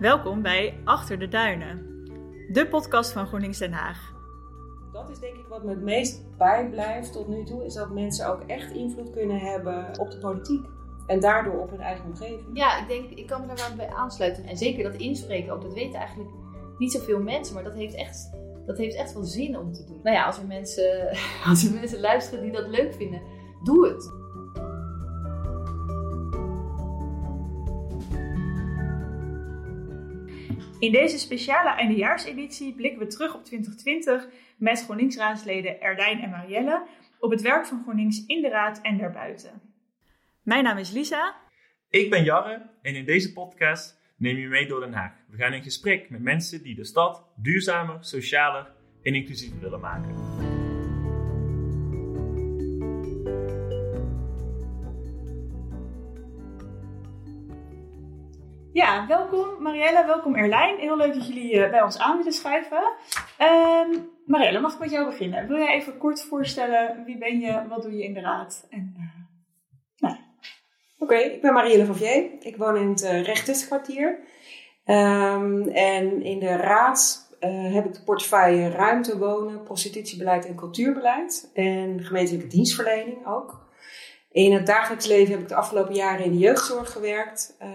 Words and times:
Welkom 0.00 0.42
bij 0.42 0.80
Achter 0.84 1.18
de 1.18 1.28
Duinen, 1.28 2.04
de 2.52 2.66
podcast 2.70 3.12
van 3.12 3.26
GroenLinks 3.26 3.58
Den 3.58 3.72
Haag. 3.72 4.14
Dat 4.92 5.10
is 5.10 5.18
denk 5.18 5.36
ik 5.36 5.46
wat 5.48 5.64
me 5.64 5.70
het 5.70 5.82
meest 5.82 6.36
bijblijft 6.36 7.12
tot 7.12 7.28
nu 7.28 7.44
toe, 7.44 7.64
is 7.64 7.74
dat 7.74 7.90
mensen 7.90 8.28
ook 8.28 8.40
echt 8.46 8.72
invloed 8.72 9.10
kunnen 9.10 9.38
hebben 9.38 9.98
op 9.98 10.10
de 10.10 10.18
politiek. 10.18 10.64
En 11.06 11.20
daardoor 11.20 11.60
op 11.60 11.70
hun 11.70 11.80
eigen 11.80 12.04
omgeving. 12.04 12.48
Ja, 12.52 12.80
ik 12.80 12.88
denk, 12.88 13.10
ik 13.10 13.26
kan 13.26 13.40
me 13.40 13.46
daar 13.46 13.56
wel 13.56 13.76
bij 13.76 13.88
aansluiten. 13.88 14.44
En 14.44 14.56
zeker 14.56 14.82
dat 14.82 15.00
inspreken 15.00 15.52
ook, 15.52 15.62
dat 15.62 15.74
weten 15.74 15.98
eigenlijk 15.98 16.30
niet 16.78 16.92
zoveel 16.92 17.22
mensen, 17.22 17.54
maar 17.54 17.64
dat 17.64 17.74
heeft 17.74 17.94
echt, 17.94 18.30
dat 18.66 18.78
heeft 18.78 18.96
echt 18.96 19.12
wel 19.12 19.24
zin 19.24 19.58
om 19.58 19.72
te 19.72 19.84
doen. 19.84 20.00
Nou 20.02 20.16
ja, 20.16 20.24
als 20.24 20.38
er 20.38 20.46
mensen, 20.46 21.08
als 21.48 21.64
er 21.64 21.74
mensen 21.74 22.00
luisteren 22.00 22.42
die 22.42 22.52
dat 22.52 22.68
leuk 22.68 22.94
vinden, 22.94 23.22
doe 23.62 23.88
het. 23.88 24.19
In 30.80 30.92
deze 30.92 31.18
speciale 31.18 31.70
eindejaarseditie 31.70 32.74
blikken 32.74 32.98
we 32.98 33.06
terug 33.06 33.34
op 33.34 33.44
2020 33.44 34.26
met 34.56 34.82
GroenLinks-raadsleden 34.82 35.80
Erdijn 35.80 36.20
en 36.20 36.30
Marielle 36.30 36.86
op 37.18 37.30
het 37.30 37.42
werk 37.42 37.66
van 37.66 37.82
GroenLinks 37.82 38.26
in 38.26 38.42
de 38.42 38.48
raad 38.48 38.80
en 38.80 38.98
daarbuiten. 38.98 39.60
Mijn 40.42 40.64
naam 40.64 40.78
is 40.78 40.92
Lisa. 40.92 41.36
Ik 41.90 42.10
ben 42.10 42.24
Jarre 42.24 42.70
en 42.82 42.94
in 42.94 43.04
deze 43.04 43.32
podcast 43.32 44.00
neem 44.16 44.36
je 44.36 44.48
mee 44.48 44.66
door 44.66 44.80
Den 44.80 44.92
Haag. 44.92 45.12
We 45.28 45.36
gaan 45.36 45.52
in 45.52 45.62
gesprek 45.62 46.10
met 46.10 46.22
mensen 46.22 46.62
die 46.62 46.74
de 46.74 46.84
stad 46.84 47.26
duurzamer, 47.36 47.96
socialer 48.00 48.72
en 49.02 49.14
inclusiever 49.14 49.60
willen 49.60 49.80
maken. 49.80 50.49
Ja, 58.72 59.06
welkom 59.06 59.62
Marielle, 59.62 60.06
welkom 60.06 60.34
Erlijn. 60.34 60.78
Heel 60.78 60.96
leuk 60.96 61.14
dat 61.14 61.26
jullie 61.26 61.62
eh, 61.62 61.70
bij 61.70 61.82
ons 61.82 61.98
aan 61.98 62.16
willen 62.16 62.32
schuiven. 62.32 62.82
Ehm 63.38 63.98
Marielle, 64.26 64.60
mag 64.60 64.72
ik 64.72 64.78
met 64.78 64.90
jou 64.90 65.06
beginnen? 65.06 65.46
Wil 65.46 65.56
jij 65.56 65.74
even 65.74 65.98
kort 65.98 66.22
voorstellen 66.22 67.04
wie 67.04 67.18
ben 67.18 67.40
je, 67.40 67.62
wat 67.68 67.82
doe 67.82 67.96
je 67.96 68.04
in 68.04 68.14
de 68.14 68.20
raad? 68.20 68.66
En, 68.70 68.94
uh, 70.00 70.10
Oké, 70.98 71.14
ik 71.14 71.40
ben 71.40 71.52
Marielle 71.52 71.94
Vier. 71.94 72.30
Ik 72.40 72.56
woon 72.56 72.76
in 72.76 72.88
het 72.88 73.02
uh, 73.02 73.22
Rechtuskwartier. 73.22 74.18
Um, 74.86 75.68
en 75.68 76.22
in 76.22 76.38
de 76.38 76.56
raad 76.56 77.28
heb 77.72 77.84
ik 77.84 77.94
de 77.94 78.02
portefeuille 78.04 78.68
ruimte, 78.68 79.18
wonen, 79.18 79.62
prostitutiebeleid 79.62 80.46
en 80.46 80.54
cultuurbeleid. 80.54 81.50
En 81.54 82.00
gemeentelijke 82.02 82.46
dienstverlening 82.46 83.26
ook. 83.26 83.69
In 84.30 84.52
het 84.52 84.66
dagelijks 84.66 85.06
leven 85.06 85.32
heb 85.32 85.40
ik 85.40 85.48
de 85.48 85.54
afgelopen 85.54 85.94
jaren 85.94 86.24
in 86.24 86.32
de 86.32 86.38
jeugdzorg 86.38 86.92
gewerkt. 86.92 87.56
Uh, 87.62 87.68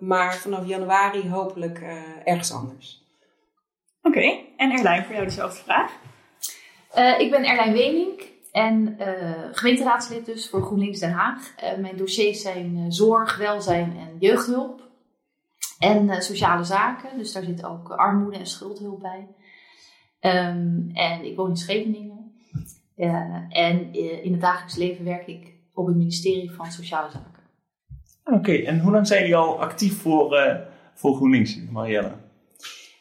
maar 0.00 0.36
vanaf 0.36 0.66
januari 0.66 1.28
hopelijk 1.28 1.82
ergens 2.24 2.52
anders. 2.52 3.04
Oké, 4.02 4.18
okay. 4.18 4.52
en 4.56 4.70
Erlijn, 4.70 5.04
voor 5.04 5.14
jou 5.14 5.24
dezelfde 5.24 5.62
vraag. 5.62 5.92
ik 7.18 7.30
ben 7.30 7.44
Erlijn 7.44 7.72
Wenink. 7.72 8.30
En 8.52 8.96
uh, 9.00 9.48
gemeenteraadslid 9.52 10.26
dus 10.26 10.48
voor 10.48 10.62
GroenLinks 10.62 10.98
Den 10.98 11.12
Haag. 11.12 11.54
Uh, 11.62 11.78
mijn 11.78 11.96
dossiers 11.96 12.42
zijn 12.42 12.76
uh, 12.76 12.84
zorg, 12.88 13.36
welzijn 13.36 13.96
en 13.98 14.16
jeugdhulp. 14.18 14.88
En 15.78 16.22
sociale 16.22 16.64
zaken, 16.64 17.18
dus 17.18 17.32
daar 17.32 17.42
zit 17.42 17.64
ook 17.64 17.90
armoede 17.90 18.38
en 18.38 18.46
schuldhulp 18.46 19.00
bij. 19.00 19.28
Um, 20.20 20.90
en 20.92 21.24
ik 21.24 21.36
woon 21.36 21.48
in 21.48 21.56
Scheveningen. 21.56 22.32
en 23.48 23.92
in 24.22 24.32
het 24.32 24.40
dagelijks 24.40 24.76
leven 24.76 25.04
werk 25.04 25.26
ik 25.26 25.54
op 25.74 25.86
het 25.86 25.96
ministerie 25.96 26.50
van 26.50 26.70
Sociale 26.70 27.10
Zaken. 27.10 27.42
Oké, 28.24 28.36
okay, 28.36 28.64
en 28.64 28.80
hoe 28.80 28.92
lang 28.92 29.06
zijn 29.06 29.20
jullie 29.20 29.36
al 29.36 29.60
actief 29.60 30.00
voor, 30.00 30.58
voor 30.94 31.14
GroenLinks, 31.14 31.58
Marielle? 31.70 32.12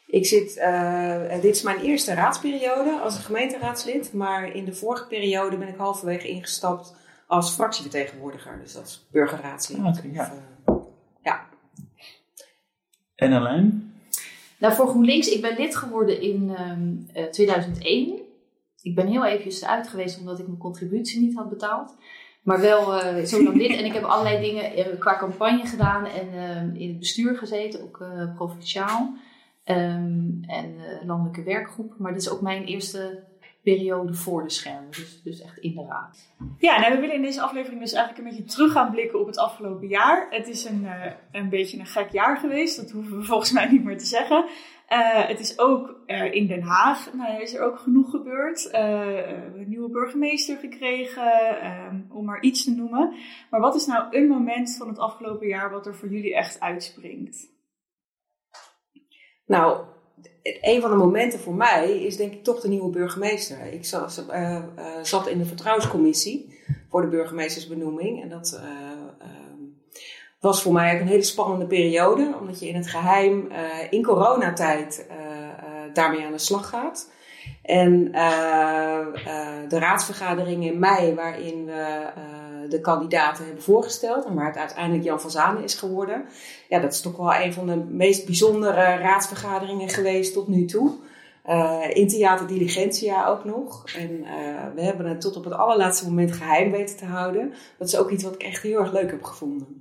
Ik 0.08 0.26
zit, 0.26 0.58
uh, 0.58 1.31
dit 1.42 1.56
is 1.56 1.61
mijn 1.61 1.80
eerste 1.80 2.14
raadsperiode 2.14 3.00
als 3.03 3.16
een 3.16 3.22
gemeenteraadslid, 3.22 4.14
maar 4.14 4.56
in 4.56 4.66
de 4.66 4.73
vorige 4.73 5.08
periode 5.08 5.58
ben 5.58 5.67
ik 5.67 5.76
halverwege 5.76 6.27
ingestapt 6.27 6.95
als 7.27 7.52
fractievertegenwoordiger, 7.52 8.60
dus 8.61 8.77
als 8.77 9.08
burgerraadslid. 9.11 9.80
Ah, 9.80 9.86
okay, 9.86 10.11
ja. 10.11 10.32
Of, 10.65 10.76
uh, 10.76 10.83
ja. 11.21 11.48
En 13.15 13.33
Alain? 13.33 13.94
Nou, 14.60 14.73
voor 14.73 14.88
GroenLinks, 14.88 15.30
ik 15.30 15.42
ben 15.42 15.55
lid 15.58 15.76
geworden 15.76 16.21
in 16.21 16.55
um, 16.60 17.08
uh, 17.15 17.23
2001. 17.23 18.20
Ik 18.82 18.95
ben 18.95 19.08
heel 19.08 19.26
eventjes 19.26 19.65
uit 19.65 19.88
geweest 19.88 20.20
omdat 20.20 20.39
ik 20.39 20.48
mijn 20.48 20.60
contributie 20.60 21.21
niet 21.21 21.36
had 21.36 21.49
betaald. 21.49 21.95
Maar 22.42 22.61
wel 22.61 22.95
uh, 22.95 23.23
zo 23.23 23.44
lang 23.44 23.58
lid. 23.61 23.77
En 23.77 23.86
ik 23.86 23.94
heb 23.94 24.04
allerlei 24.04 24.42
dingen 24.42 24.98
qua 25.00 25.17
campagne 25.17 25.66
gedaan 25.66 26.05
en 26.05 26.76
in 26.76 26.89
het 26.89 27.00
bestuur 27.00 27.38
gezeten, 27.38 27.82
ook 27.82 28.04
provinciaal. 28.36 29.14
Um, 29.66 30.39
en 30.48 30.76
landelijke 31.05 31.44
werkgroep. 31.44 31.94
Maar 31.98 32.14
dit 32.14 32.22
is 32.22 32.30
ook 32.30 32.42
mijn 32.42 32.66
eerste 32.66 33.23
periode 33.64 34.14
voor 34.14 34.44
de 34.44 34.50
schermen. 34.50 34.89
Dus, 34.89 35.22
dus 35.23 35.42
echt 35.42 35.58
in 35.58 35.76
de 35.76 35.86
raad. 35.89 36.27
Ja, 36.58 36.80
nou, 36.80 36.94
we 36.94 37.00
willen 37.00 37.16
in 37.16 37.22
deze 37.22 37.42
aflevering 37.42 37.82
dus 37.82 37.94
eigenlijk 37.94 38.26
een 38.26 38.36
beetje 38.36 38.54
terug 38.54 38.71
gaan 38.71 38.92
blikken 38.92 39.20
op 39.20 39.27
het 39.27 39.38
afgelopen 39.38 39.88
jaar. 39.88 40.27
Het 40.30 40.48
is 40.48 40.66
een, 40.66 40.88
een 41.32 41.50
beetje 41.50 41.80
een 41.80 41.86
gek 41.86 42.10
jaar 42.11 42.38
geweest. 42.38 42.77
Dat 42.77 42.92
hoeven 42.92 43.17
we 43.17 43.23
volgens 43.33 43.52
mij 43.52 43.67
niet 43.71 43.83
meer 43.83 43.98
te 43.98 44.06
zeggen. 44.06 44.45
Uh, 44.94 45.27
het 45.27 45.39
is 45.39 45.60
ook 45.60 46.00
in 46.32 46.48
Den 46.48 46.61
Haag, 46.61 47.14
nou, 47.14 47.42
is 47.42 47.54
er 47.54 47.61
ook 47.61 47.80
genoeg 47.80 48.10
gebeurd. 48.10 48.70
een 48.73 49.70
nieuwe 49.70 49.89
burgemeester 49.89 50.58
gekregen, 50.58 51.32
om 52.11 52.26
maar 52.26 52.42
iets 52.42 52.64
te 52.64 52.76
noemen. 52.76 53.14
Maar 53.50 53.60
wat 53.60 53.76
is 53.76 53.86
nou 53.86 54.17
een 54.17 54.27
moment 54.27 54.76
van 54.77 54.88
het 54.88 55.00
afgelopen 55.00 55.48
jaar 55.48 55.72
wat 55.72 55.86
er 55.86 55.95
voor 55.95 56.10
jullie 56.10 56.36
echt 56.36 56.60
uitspringt? 56.60 57.50
Nou, 59.45 59.86
een 60.61 60.82
van 60.82 60.89
de 60.89 60.98
momenten 60.98 61.39
voor 61.39 61.56
mij 61.56 62.04
is 62.04 62.17
denk 62.17 62.33
ik 62.33 62.44
toch 62.44 62.60
de 62.60 62.67
nieuwe 62.67 62.89
burgemeester. 62.89 63.73
Ik 63.73 63.86
zat, 63.86 64.26
uh, 64.30 64.64
zat 65.02 65.27
in 65.27 65.38
de 65.38 65.45
vertrouwenscommissie 65.45 66.60
voor 66.89 67.02
de 67.02 67.08
burgemeestersbenoeming. 67.08 68.21
En 68.21 68.30
dat 68.30 68.61
was 70.39 70.61
voor 70.61 70.73
mij 70.73 70.94
ook 70.94 71.00
een 71.00 71.08
hele 71.08 71.22
spannende 71.23 71.66
periode. 71.66 72.36
Omdat 72.39 72.60
je 72.60 72.67
in 72.67 72.76
het 72.76 72.88
geheim 72.88 73.52
in 73.89 74.04
coronatijd 74.04 75.08
daarmee 75.94 76.26
aan 76.26 76.32
de 76.32 76.38
slag 76.38 76.70
gaat. 76.70 77.10
En 77.64 78.11
de 79.67 79.80
raadsvergadering 79.80 80.66
in 80.66 80.80
mei 80.80 81.14
waarin 81.14 81.66
we 81.66 82.08
de 82.70 82.82
kandidaten 82.82 83.45
hebben 83.45 83.64
voorgesteld 83.64 84.26
en 84.26 84.36
waar 84.36 84.45
het 84.45 84.58
uiteindelijk 84.58 85.04
Jan 85.04 85.22
van 85.22 85.32
Zanen 85.32 85.64
is 85.64 85.76
geworden. 85.76 86.26
Ja, 86.70 86.80
dat 86.80 86.94
is 86.94 87.02
toch 87.02 87.17
wel 87.17 87.36
een 87.36 87.54
van 87.54 87.67
de 87.67 87.76
meest 87.76 88.26
bijzondere 88.26 88.95
raadsvergaderingen 88.95 89.89
geweest 89.89 90.33
tot 90.33 90.48
nu 90.48 90.66
toe. 90.66 90.92
Uh, 91.50 91.83
in 91.94 92.08
Theater 92.08 92.48
Diligentia 92.48 93.27
ook 93.27 93.45
nog. 93.45 93.83
En 93.95 94.26
we 94.76 94.82
hebben 94.82 95.06
het 95.06 95.21
tot 95.21 95.38
op 95.38 95.44
het 95.44 95.54
allerlaatste 95.54 96.06
moment 96.06 96.32
geheim 96.32 96.71
weten 96.71 96.98
te 96.98 97.06
houden. 97.06 97.54
Dat 97.77 97.88
is 97.88 97.98
ook 97.98 98.10
iets 98.10 98.23
wat 98.23 98.33
ik 98.33 98.44
echt 98.44 98.61
heel 98.61 98.80
erg 98.80 98.92
leuk 98.92 99.11
heb 99.11 99.23
gevonden. 99.23 99.79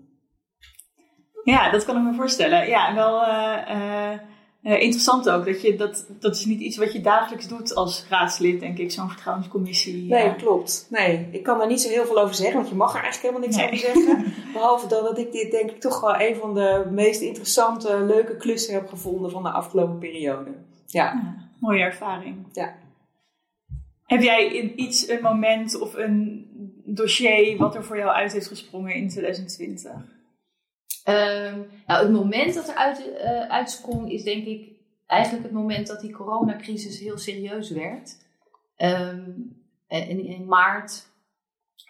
Ja, 1.54 1.70
dat 1.70 1.84
kan 1.84 1.96
ik 1.96 2.02
me 2.02 2.14
voorstellen. 2.14 2.68
Ja, 2.68 2.94
wel 2.94 3.22
uh, 3.22 4.18
uh, 4.62 4.80
interessant 4.82 5.30
ook. 5.30 5.44
Dat, 5.44 5.62
je, 5.62 5.76
dat, 5.76 6.06
dat 6.20 6.36
is 6.36 6.44
niet 6.44 6.60
iets 6.60 6.76
wat 6.76 6.92
je 6.92 7.00
dagelijks 7.00 7.48
doet 7.48 7.74
als 7.74 8.06
raadslid, 8.08 8.60
denk 8.60 8.78
ik, 8.78 8.90
zo'n 8.90 9.08
vertrouwenscommissie. 9.08 10.08
Nee, 10.08 10.34
klopt. 10.34 10.86
Nee, 10.90 11.28
ik 11.30 11.42
kan 11.42 11.58
daar 11.58 11.66
niet 11.66 11.80
zo 11.80 11.88
heel 11.88 12.06
veel 12.06 12.20
over 12.20 12.34
zeggen, 12.34 12.56
want 12.56 12.68
je 12.68 12.74
mag 12.74 12.94
er 12.94 13.02
eigenlijk 13.02 13.34
helemaal 13.34 13.48
niks 13.48 13.56
nee. 13.56 13.66
over 13.66 14.04
zeggen. 14.04 14.34
Behalve 14.52 14.88
dan 14.88 15.04
dat 15.04 15.18
ik 15.18 15.32
dit 15.32 15.50
denk 15.50 15.70
ik 15.70 15.80
toch 15.80 16.00
wel 16.00 16.20
een 16.20 16.36
van 16.36 16.54
de 16.54 16.86
meest 16.90 17.20
interessante, 17.20 18.04
leuke 18.04 18.36
klussen 18.36 18.74
heb 18.74 18.88
gevonden 18.88 19.30
van 19.30 19.42
de 19.42 19.50
afgelopen 19.50 19.98
periode. 19.98 20.50
Ja. 20.86 21.04
ja 21.04 21.34
mooie 21.60 21.82
ervaring. 21.82 22.46
Ja. 22.52 22.74
Heb 24.04 24.22
jij 24.22 24.46
in 24.46 24.80
iets, 24.80 25.08
een 25.08 25.22
moment 25.22 25.80
of 25.80 25.94
een 25.94 26.46
dossier 26.84 27.56
wat 27.56 27.74
er 27.74 27.84
voor 27.84 27.96
jou 27.96 28.10
uit 28.10 28.32
heeft 28.32 28.46
gesprongen 28.46 28.94
in 28.94 29.08
2020? 29.08 29.92
Um, 31.08 31.66
nou, 31.86 32.02
het 32.02 32.10
moment 32.10 32.54
dat 32.54 32.68
er 32.68 32.74
uit, 32.74 33.10
uh, 33.24 33.40
uitsprong 33.40 34.10
is 34.10 34.22
denk 34.22 34.46
ik 34.46 34.72
eigenlijk 35.06 35.44
het 35.44 35.52
moment 35.52 35.86
dat 35.86 36.00
die 36.00 36.12
coronacrisis 36.12 36.98
heel 36.98 37.18
serieus 37.18 37.70
werd. 37.70 38.26
Um, 38.76 39.56
in, 39.88 40.46
maart, 40.46 41.06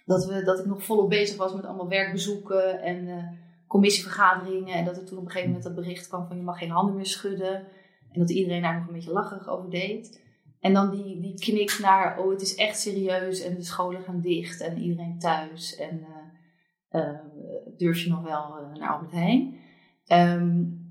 dat, 0.04 0.24
we, 0.24 0.42
dat 0.42 0.58
ik 0.58 0.66
nog 0.66 0.82
volop 0.82 1.08
bezig 1.08 1.36
was 1.36 1.54
met 1.54 1.64
allemaal 1.64 1.88
werkbezoeken 1.88 2.80
en 2.82 3.06
uh, 3.06 3.24
commissievergaderingen. 3.66 4.74
En 4.74 4.84
dat 4.84 4.96
er 4.96 5.04
toen 5.04 5.18
op 5.18 5.24
een 5.24 5.30
gegeven 5.30 5.52
moment 5.52 5.66
dat 5.66 5.84
bericht 5.84 6.08
kwam 6.08 6.26
van 6.26 6.36
je 6.36 6.42
mag 6.42 6.58
geen 6.58 6.70
handen 6.70 6.94
meer 6.94 7.06
schudden. 7.06 7.66
En 8.12 8.20
dat 8.20 8.30
iedereen 8.30 8.62
daar 8.62 8.78
nog 8.78 8.86
een 8.86 8.94
beetje 8.94 9.12
lacherig 9.12 9.48
over 9.48 9.70
deed. 9.70 10.20
En 10.60 10.72
dan 10.72 10.90
die, 10.90 11.20
die 11.20 11.34
knik 11.34 11.78
naar, 11.82 12.18
oh 12.18 12.30
het 12.30 12.42
is 12.42 12.54
echt 12.54 12.80
serieus 12.80 13.40
en 13.40 13.54
de 13.54 13.62
scholen 13.62 14.02
gaan 14.02 14.20
dicht 14.20 14.60
en 14.60 14.78
iedereen 14.78 15.18
thuis. 15.18 15.76
En 15.76 16.06
uh, 16.90 17.02
uh, 17.02 17.18
durf 17.76 18.00
je 18.00 18.10
nog 18.10 18.22
wel 18.22 18.58
uh, 18.60 18.78
naar 18.80 18.90
Albert 18.90 19.12
Heijn. 19.12 19.56
Um, 20.06 20.86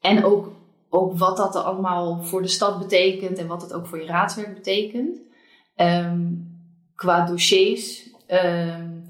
en 0.00 0.24
ook, 0.24 0.52
ook 0.88 1.18
wat 1.18 1.36
dat 1.36 1.54
allemaal 1.54 2.22
voor 2.22 2.42
de 2.42 2.48
stad 2.48 2.78
betekent 2.78 3.38
en 3.38 3.46
wat 3.46 3.62
het 3.62 3.72
ook 3.72 3.86
voor 3.86 4.00
je 4.00 4.06
raadswerk 4.06 4.54
betekent. 4.54 5.20
Um, 5.76 6.46
qua 6.94 7.26
dossiers, 7.26 8.10
um, 8.28 9.04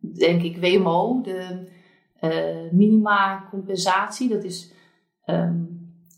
denk 0.00 0.42
ik 0.42 0.56
WMO, 0.56 1.20
de 1.22 1.72
uh, 2.20 2.72
minima 2.72 3.46
compensatie. 3.50 4.28
Dat 4.28 4.44
is 4.44 4.72
ehm, 5.24 5.62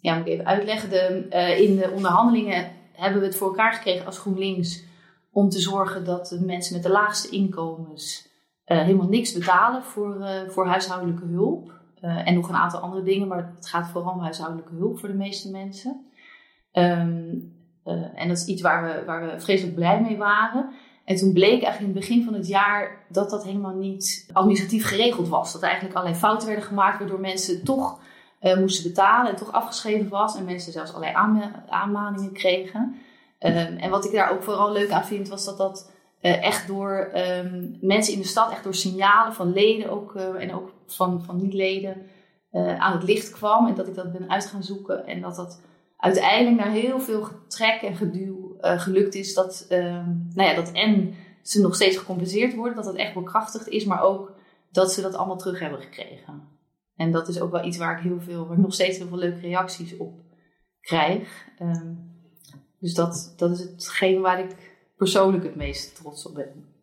ja, 0.01 0.17
moet 0.17 0.27
ik 0.27 0.33
even 0.33 0.47
uitleggen. 0.47 0.91
De, 0.91 1.27
uh, 1.31 1.61
in 1.61 1.77
de 1.77 1.91
onderhandelingen 1.91 2.71
hebben 2.93 3.21
we 3.21 3.27
het 3.27 3.37
voor 3.37 3.49
elkaar 3.49 3.73
gekregen 3.73 4.07
als 4.07 4.19
GroenLinks 4.19 4.85
om 5.31 5.49
te 5.49 5.61
zorgen 5.61 6.05
dat 6.05 6.29
de 6.29 6.41
mensen 6.45 6.75
met 6.75 6.83
de 6.83 6.91
laagste 6.91 7.29
inkomens 7.29 8.29
uh, 8.67 8.79
helemaal 8.81 9.09
niks 9.09 9.33
betalen 9.33 9.83
voor, 9.83 10.17
uh, 10.21 10.49
voor 10.49 10.67
huishoudelijke 10.67 11.25
hulp. 11.25 11.75
en 12.01 12.35
nog 12.35 12.49
een 12.49 12.55
aantal 12.55 12.81
andere 12.81 13.03
dingen, 13.03 13.29
maar 13.29 13.53
het 13.57 13.69
gaat 13.69 13.89
vooral 13.89 14.13
om 14.13 14.21
huishoudelijke 14.21 14.75
hulp 14.75 14.99
voor 14.99 15.09
de 15.09 15.15
meeste 15.15 15.51
mensen. 15.51 16.07
Um, 16.73 17.55
en 18.15 18.29
dat 18.29 18.37
is 18.37 18.47
iets 18.47 18.63
waar 18.63 18.85
we, 18.85 19.05
waar 19.05 19.27
we 19.27 19.41
vreselijk 19.41 19.75
blij 19.75 20.01
mee 20.01 20.17
waren. 20.17 20.71
En 21.05 21.17
toen 21.17 21.33
bleek 21.33 21.63
eigenlijk 21.63 21.81
in 21.81 21.85
het 21.85 22.07
begin 22.07 22.25
van 22.25 22.35
het 22.35 22.47
jaar 22.47 23.05
dat 23.09 23.31
dat 23.31 23.45
helemaal 23.45 23.75
niet 23.75 24.31
administratief 24.33 24.87
geregeld 24.87 25.29
was. 25.29 25.53
Dat 25.53 25.63
er 25.63 25.69
eigenlijk 25.69 25.97
allerlei 25.97 26.21
fouten 26.21 26.47
werden 26.47 26.65
gemaakt, 26.65 26.99
waardoor 26.99 27.21
mensen 27.21 27.65
toch 27.65 27.99
moesten 28.41 28.91
betalen 28.91 29.31
en 29.31 29.37
toch 29.37 29.53
afgeschreven 29.53 30.09
was. 30.09 30.37
En 30.37 30.45
mensen 30.45 30.73
zelfs 30.73 30.95
allerlei 30.95 31.43
aanmaningen 31.69 32.33
kregen. 32.33 32.97
Um, 33.41 33.77
en 33.77 33.91
wat 33.91 34.05
ik 34.05 34.13
daar 34.13 34.31
ook 34.31 34.43
vooral 34.43 34.73
leuk 34.73 34.91
aan 34.91 35.05
vind, 35.05 35.29
was 35.29 35.45
dat 35.45 35.59
dat 35.59 35.91
uh, 36.21 36.45
echt 36.45 36.67
door 36.67 37.11
um, 37.15 37.79
mensen 37.81 38.13
in 38.13 38.21
de 38.21 38.27
stad, 38.27 38.51
echt 38.51 38.65
door 38.65 38.75
signalen 38.75 39.35
van 39.35 39.53
leden 39.53 39.91
ook, 39.91 40.15
uh, 40.15 40.43
en 40.43 40.55
ook 40.55 40.73
van, 40.87 41.25
van 41.25 41.43
niet-leden 41.43 41.97
aan 42.79 42.93
het 42.93 43.03
licht 43.03 43.31
kwam. 43.31 43.67
En 43.67 43.75
dat 43.75 43.89
ik 43.89 43.95
dat 43.95 44.13
ben 44.13 44.31
uit 44.31 44.47
gaan 44.47 44.63
zoeken. 44.63 45.07
En 45.07 45.21
dat 45.21 45.37
dat 45.37 45.61
uiteindelijk 45.97 46.65
na 46.65 46.71
heel 46.71 47.01
veel 47.01 47.23
getrek 47.23 47.83
en 47.83 47.97
geduw 47.97 48.57
gelukt 48.61 49.15
is 49.15 49.35
dat, 49.35 49.67
um, 49.71 50.29
nou 50.35 50.49
ja, 50.49 50.55
dat 50.55 50.73
en 50.73 51.15
ze 51.43 51.61
nog 51.61 51.75
steeds 51.75 51.97
gecompenseerd 51.97 52.55
worden, 52.55 52.77
dat 52.77 52.87
het 52.87 52.97
echt 52.97 53.15
bekrachtigd 53.15 53.69
is, 53.69 53.85
maar 53.85 54.03
ook 54.03 54.33
dat 54.71 54.93
ze 54.93 55.03
dat 55.03 55.15
allemaal 55.15 55.37
terug 55.37 55.61
hebben 55.61 55.81
gekregen. 55.81 56.43
En 56.97 57.11
dat 57.11 57.29
is 57.29 57.41
ook 57.41 57.51
wel 57.51 57.65
iets 57.65 57.77
waar 57.77 57.97
ik 57.97 58.03
heel 58.03 58.21
veel, 58.21 58.47
waar 58.47 58.57
ik 58.57 58.63
nog 58.63 58.75
steeds 58.75 58.99
heel 58.99 59.09
veel 59.09 59.19
leuke 59.19 59.41
reacties 59.41 59.97
op 59.97 60.21
krijg. 60.81 61.47
Um, 61.63 62.15
dus 62.79 62.95
dat, 62.95 63.35
dat 63.37 63.51
is 63.51 63.61
hetgeen 63.61 64.21
waar 64.21 64.41
ik 64.41 64.66
persoonlijk 64.97 65.45
het 65.45 65.57
meest 65.57 65.97
trots 65.97 66.27
op 66.27 66.35
ben. 66.35 66.75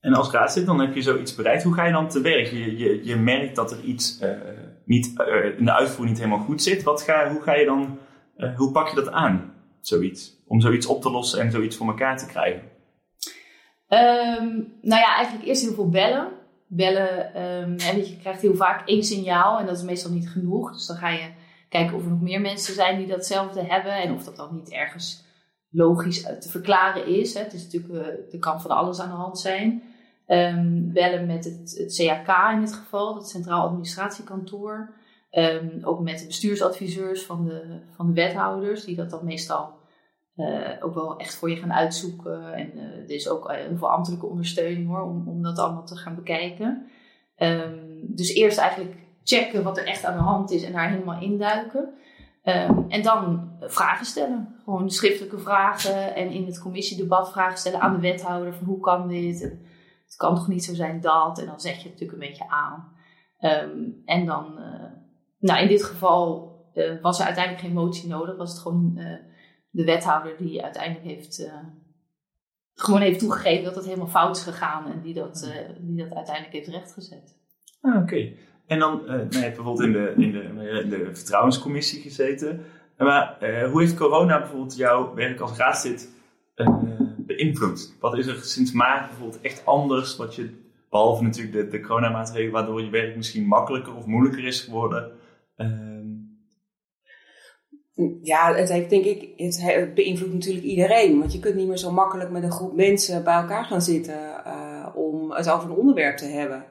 En 0.00 0.14
als 0.14 0.30
raadslid, 0.30 0.66
dan 0.66 0.80
heb 0.80 0.94
je 0.94 1.02
zoiets 1.02 1.34
bereikt. 1.34 1.62
Hoe 1.62 1.74
ga 1.74 1.84
je 1.84 1.92
dan 1.92 2.08
te 2.08 2.20
werk? 2.20 2.46
Je, 2.46 2.76
je, 2.76 3.04
je 3.04 3.16
merkt 3.16 3.56
dat 3.56 3.72
er 3.72 3.80
iets 3.80 4.22
uh, 4.22 4.30
niet, 4.84 5.14
uh, 5.18 5.58
in 5.58 5.64
de 5.64 5.72
uitvoering 5.72 6.08
niet 6.08 6.24
helemaal 6.24 6.46
goed 6.46 6.62
zit. 6.62 6.82
Wat 6.82 7.02
ga, 7.02 7.30
hoe 7.30 7.42
ga 7.42 7.54
je 7.54 7.64
dan, 7.64 7.98
uh, 8.36 8.56
hoe 8.56 8.72
pak 8.72 8.88
je 8.88 8.96
dat 8.96 9.10
aan, 9.10 9.54
zoiets? 9.80 10.44
Om 10.46 10.60
zoiets 10.60 10.86
op 10.86 11.02
te 11.02 11.10
lossen 11.10 11.40
en 11.40 11.50
zoiets 11.50 11.76
voor 11.76 11.86
elkaar 11.86 12.18
te 12.18 12.26
krijgen? 12.26 12.62
Um, 13.88 14.72
nou 14.80 15.00
ja, 15.00 15.14
eigenlijk 15.14 15.46
eerst 15.46 15.62
heel 15.62 15.74
veel 15.74 15.88
bellen 15.88 16.38
bellen. 16.68 17.42
Um, 17.42 17.76
je 17.78 18.16
krijgt 18.20 18.40
heel 18.40 18.54
vaak 18.54 18.88
één 18.88 19.02
signaal 19.02 19.58
en 19.58 19.66
dat 19.66 19.76
is 19.76 19.82
meestal 19.82 20.10
niet 20.10 20.30
genoeg. 20.30 20.72
Dus 20.72 20.86
dan 20.86 20.96
ga 20.96 21.08
je 21.08 21.30
kijken 21.68 21.96
of 21.96 22.02
er 22.02 22.10
nog 22.10 22.20
meer 22.20 22.40
mensen 22.40 22.74
zijn 22.74 22.98
die 22.98 23.06
datzelfde 23.06 23.64
hebben 23.64 23.92
en 23.92 24.12
of 24.12 24.24
dat 24.24 24.36
dan 24.36 24.54
niet 24.54 24.72
ergens 24.72 25.24
logisch 25.70 26.22
te 26.22 26.48
verklaren 26.48 27.06
is. 27.06 27.34
Hè. 27.34 27.40
Het 27.40 27.52
is 27.52 27.64
natuurlijk, 27.64 27.94
uh, 27.94 28.32
er 28.32 28.38
kan 28.38 28.60
van 28.60 28.70
alles 28.70 29.00
aan 29.00 29.08
de 29.08 29.14
hand 29.14 29.38
zijn. 29.38 29.82
Um, 30.26 30.92
bellen 30.92 31.26
met 31.26 31.44
het, 31.44 31.76
het, 31.78 31.94
CAK 31.96 32.52
in 32.52 32.60
dit 32.60 32.72
geval, 32.72 33.14
het 33.14 33.28
Centraal 33.28 33.66
Administratiekantoor. 33.66 34.94
Um, 35.30 35.78
ook 35.82 36.00
met 36.00 36.18
de 36.18 36.26
bestuursadviseurs 36.26 37.24
van 37.24 37.44
de, 37.44 37.80
van 37.96 38.06
de 38.06 38.12
wethouders, 38.12 38.84
die 38.84 38.96
dat 38.96 39.10
dan 39.10 39.24
meestal 39.24 39.76
uh, 40.36 40.68
ook 40.80 40.94
wel 40.94 41.18
echt 41.18 41.34
voor 41.34 41.50
je 41.50 41.56
gaan 41.56 41.72
uitzoeken. 41.72 42.54
En 42.54 42.78
er 42.78 43.10
is 43.10 43.28
ook 43.28 43.52
heel 43.52 43.76
veel 43.76 43.90
ambtelijke 43.90 44.26
ondersteuning 44.26 44.88
hoor, 44.88 45.02
om, 45.02 45.28
om 45.28 45.42
dat 45.42 45.58
allemaal 45.58 45.84
te 45.84 45.96
gaan 45.96 46.14
bekijken. 46.14 46.86
Um, 47.36 48.00
dus 48.00 48.34
eerst 48.34 48.58
eigenlijk 48.58 48.96
checken 49.24 49.62
wat 49.62 49.78
er 49.78 49.86
echt 49.86 50.04
aan 50.04 50.16
de 50.16 50.22
hand 50.22 50.50
is 50.50 50.62
en 50.62 50.72
daar 50.72 50.90
helemaal 50.90 51.20
induiken. 51.20 51.94
Um, 52.48 52.84
en 52.88 53.02
dan 53.02 53.50
vragen 53.60 54.06
stellen. 54.06 54.54
Gewoon 54.64 54.90
schriftelijke 54.90 55.38
vragen 55.38 56.14
en 56.14 56.30
in 56.30 56.46
het 56.46 56.60
commissiedebat 56.60 57.32
vragen 57.32 57.58
stellen 57.58 57.80
aan 57.80 57.94
de 57.94 58.00
wethouder 58.00 58.54
van 58.54 58.66
hoe 58.66 58.80
kan 58.80 59.08
dit? 59.08 59.40
Het 59.40 60.16
kan 60.16 60.34
toch 60.34 60.48
niet 60.48 60.64
zo 60.64 60.74
zijn 60.74 61.00
dat? 61.00 61.38
En 61.38 61.46
dan 61.46 61.60
zeg 61.60 61.72
je 61.72 61.82
het 61.82 61.92
natuurlijk 61.92 62.22
een 62.22 62.28
beetje 62.28 62.48
aan. 62.48 62.92
Um, 63.40 64.02
en 64.04 64.26
dan, 64.26 64.58
uh, 64.58 64.84
nou 65.38 65.62
in 65.62 65.68
dit 65.68 65.84
geval 65.84 66.46
was 67.02 67.18
er 67.18 67.24
uiteindelijk 67.24 67.64
geen 67.64 67.74
motie 67.74 68.08
nodig, 68.08 68.36
was 68.36 68.50
het 68.50 68.60
gewoon 68.60 68.94
de 69.70 69.84
wethouder 69.84 70.36
die 70.36 70.62
uiteindelijk 70.62 71.06
heeft, 71.06 71.50
gewoon 72.74 73.00
heeft 73.00 73.18
toegegeven 73.18 73.64
dat 73.64 73.74
het 73.74 73.84
helemaal 73.84 74.06
fout 74.06 74.36
is 74.36 74.42
gegaan 74.42 74.92
en 74.92 75.00
die 75.00 75.14
dat, 75.14 75.52
die 75.80 75.96
dat 75.96 76.14
uiteindelijk 76.14 76.54
heeft 76.54 76.68
rechtgezet. 76.68 77.38
Ah, 77.80 78.02
oké. 78.02 78.32
En 78.68 78.78
dan, 78.78 79.00
uh, 79.02 79.08
nou, 79.08 79.28
je 79.30 79.38
hebt 79.38 79.56
bijvoorbeeld 79.56 79.86
in 79.86 79.92
de, 79.92 80.12
in 80.16 80.32
de, 80.32 80.42
in 80.82 80.88
de 80.88 81.10
vertrouwenscommissie 81.12 82.02
gezeten. 82.02 82.64
Maar 82.96 83.36
hoe 83.70 83.80
heeft 83.80 83.96
corona 83.96 84.38
bijvoorbeeld 84.38 84.76
jouw 84.76 85.14
werk 85.14 85.40
als 85.40 85.56
raadslid 85.56 86.10
beïnvloed? 87.16 87.94
Wat 88.00 88.18
is 88.18 88.26
er 88.26 88.36
sinds 88.36 88.72
maart 88.72 89.08
bijvoorbeeld 89.08 89.40
echt 89.40 89.66
anders, 89.66 90.16
wat 90.16 90.34
je, 90.34 90.50
behalve 90.90 91.22
natuurlijk 91.22 91.54
de, 91.56 91.68
de 91.68 91.80
coronamaatregelen, 91.80 92.52
waardoor 92.52 92.82
je 92.82 92.90
werk 92.90 93.16
misschien 93.16 93.46
makkelijker 93.46 93.94
of 93.94 94.06
moeilijker 94.06 94.44
is 94.44 94.60
geworden? 94.60 95.12
Ja, 98.22 98.54
het 98.54 98.68
heeft 98.68 98.90
denk 98.90 99.04
ik, 99.04 99.28
het 99.36 99.94
beïnvloedt 99.94 100.32
natuurlijk 100.32 100.64
iedereen. 100.64 101.18
Want 101.18 101.32
je 101.32 101.40
kunt 101.40 101.54
niet 101.54 101.68
meer 101.68 101.76
zo 101.76 101.92
makkelijk 101.92 102.30
met 102.30 102.42
een 102.42 102.52
groep 102.52 102.76
mensen 102.76 103.24
bij 103.24 103.34
elkaar 103.34 103.64
gaan 103.64 103.82
zitten 103.82 104.44
om 104.94 105.32
het 105.32 105.50
over 105.50 105.70
een 105.70 105.76
onderwerp 105.76 106.16
te 106.16 106.24
hebben. 106.24 106.64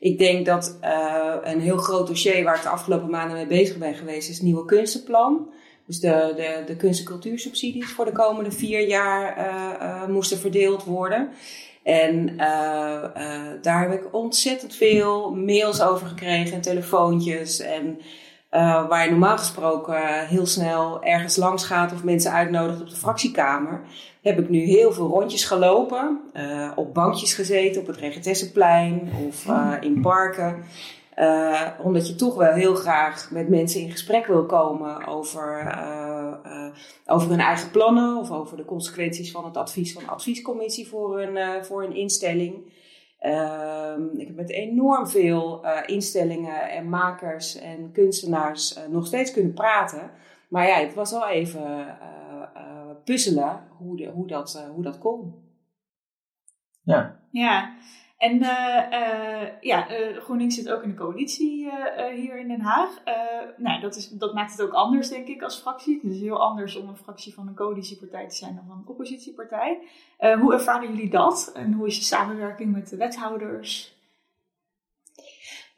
Ik 0.00 0.18
denk 0.18 0.46
dat 0.46 0.78
uh, 0.84 1.34
een 1.42 1.60
heel 1.60 1.76
groot 1.76 2.06
dossier 2.06 2.44
waar 2.44 2.56
ik 2.56 2.62
de 2.62 2.68
afgelopen 2.68 3.10
maanden 3.10 3.36
mee 3.36 3.46
bezig 3.46 3.76
ben 3.76 3.94
geweest, 3.94 4.28
is 4.28 4.34
het 4.34 4.44
nieuwe 4.44 4.64
kunstenplan. 4.64 5.50
Dus 5.86 6.00
de, 6.00 6.32
de, 6.36 6.62
de 6.66 6.76
kunst- 6.76 7.00
en 7.00 7.06
cultuursubsidies 7.06 7.92
voor 7.92 8.04
de 8.04 8.12
komende 8.12 8.50
vier 8.52 8.88
jaar 8.88 9.38
uh, 9.38 10.06
moesten 10.06 10.38
verdeeld 10.38 10.84
worden. 10.84 11.28
En 11.82 12.36
daar 13.62 13.80
heb 13.80 13.92
ik 13.92 14.14
ontzettend 14.14 14.74
veel 14.74 15.34
mails 15.34 15.82
over 15.82 16.06
gekregen 16.06 16.54
en 16.54 16.60
telefoontjes 16.60 17.60
en 17.60 17.98
waar 18.88 19.04
je 19.04 19.10
normaal 19.10 19.38
gesproken 19.38 20.26
heel 20.26 20.46
snel 20.46 21.02
ergens 21.02 21.36
langs 21.36 21.64
gaat 21.64 21.92
of 21.92 22.04
mensen 22.04 22.32
uitnodigt 22.32 22.80
op 22.80 22.88
de 22.88 22.96
fractiekamer, 22.96 23.82
heb 24.22 24.38
ik 24.38 24.48
nu 24.48 24.58
heel 24.58 24.92
veel 24.92 25.08
rondjes 25.08 25.44
gelopen, 25.44 26.20
uh, 26.34 26.72
op 26.74 26.94
bankjes 26.94 27.34
gezeten 27.34 27.80
op 27.80 27.86
het 27.86 27.96
Regentessenplein 27.96 29.10
of 29.26 29.46
uh, 29.46 29.72
in 29.80 30.00
parken. 30.00 30.64
omdat 31.82 32.08
je 32.08 32.14
toch 32.14 32.34
wel 32.34 32.52
heel 32.52 32.74
graag 32.74 33.30
met 33.30 33.48
mensen 33.48 33.80
in 33.80 33.90
gesprek 33.90 34.26
wil 34.26 34.46
komen 34.46 35.06
over, 35.06 35.78
over 37.06 37.30
hun 37.30 37.40
eigen 37.40 37.70
plannen 37.70 38.16
of 38.16 38.30
over 38.30 38.56
de 38.56 38.64
consequenties 38.64 39.30
van 39.30 39.44
het 39.44 39.56
advies 39.56 39.92
van 39.92 40.02
de 40.02 40.10
adviescommissie 40.10 40.88
voor 40.88 41.20
een, 41.20 41.64
voor 41.64 41.84
een 41.84 41.94
instelling. 41.94 42.54
Um, 43.22 44.10
ik 44.18 44.26
heb 44.26 44.36
met 44.36 44.50
enorm 44.50 45.08
veel 45.08 45.64
instellingen 45.86 46.70
en 46.70 46.88
makers 46.88 47.58
en 47.58 47.90
kunstenaars 47.92 48.78
nog 48.90 49.06
steeds 49.06 49.32
kunnen 49.32 49.52
praten. 49.52 50.10
Maar 50.48 50.66
ja, 50.66 50.74
het 50.74 50.94
was 50.94 51.10
wel 51.10 51.28
even 51.28 51.98
puzzelen 53.04 53.66
hoe, 53.76 53.96
de, 53.96 54.06
hoe, 54.06 54.26
dat, 54.26 54.68
hoe 54.74 54.82
dat 54.82 54.98
kon. 54.98 55.34
Ja. 56.82 57.18
Ja, 57.30 57.74
en 58.18 58.34
uh, 58.34 59.60
ja, 59.60 59.90
uh, 59.90 60.16
GroenLinks 60.16 60.54
zit 60.54 60.70
ook 60.70 60.82
in 60.82 60.88
de 60.88 60.94
coalitie 60.94 61.70
hier 62.14 62.38
in 62.38 62.48
Den 62.48 62.60
Haag. 62.60 62.90
nou, 63.56 63.80
dat, 63.80 63.96
is, 63.96 64.08
dat 64.08 64.34
maakt 64.34 64.50
het 64.50 64.62
ook 64.62 64.72
anders, 64.72 65.08
denk 65.08 65.26
ik, 65.26 65.42
als 65.42 65.58
fractie. 65.58 66.00
Het 66.02 66.12
is 66.12 66.20
heel 66.20 66.40
anders 66.40 66.76
om 66.76 66.88
een 66.88 66.96
fractie 66.96 67.34
van 67.34 67.48
een 67.48 67.54
coalitiepartij 67.54 68.28
te 68.28 68.36
zijn 68.36 68.54
dan 68.54 68.64
van 68.66 68.76
een 68.76 68.88
oppositiepartij. 68.88 69.78
hoe 70.40 70.52
ervaren 70.52 70.88
jullie 70.88 71.10
dat? 71.10 71.52
En 71.54 71.72
hoe 71.72 71.86
is 71.86 71.98
de 71.98 72.04
samenwerking 72.04 72.72
met 72.72 72.88
de 72.88 72.96
wethouders? 72.96 73.99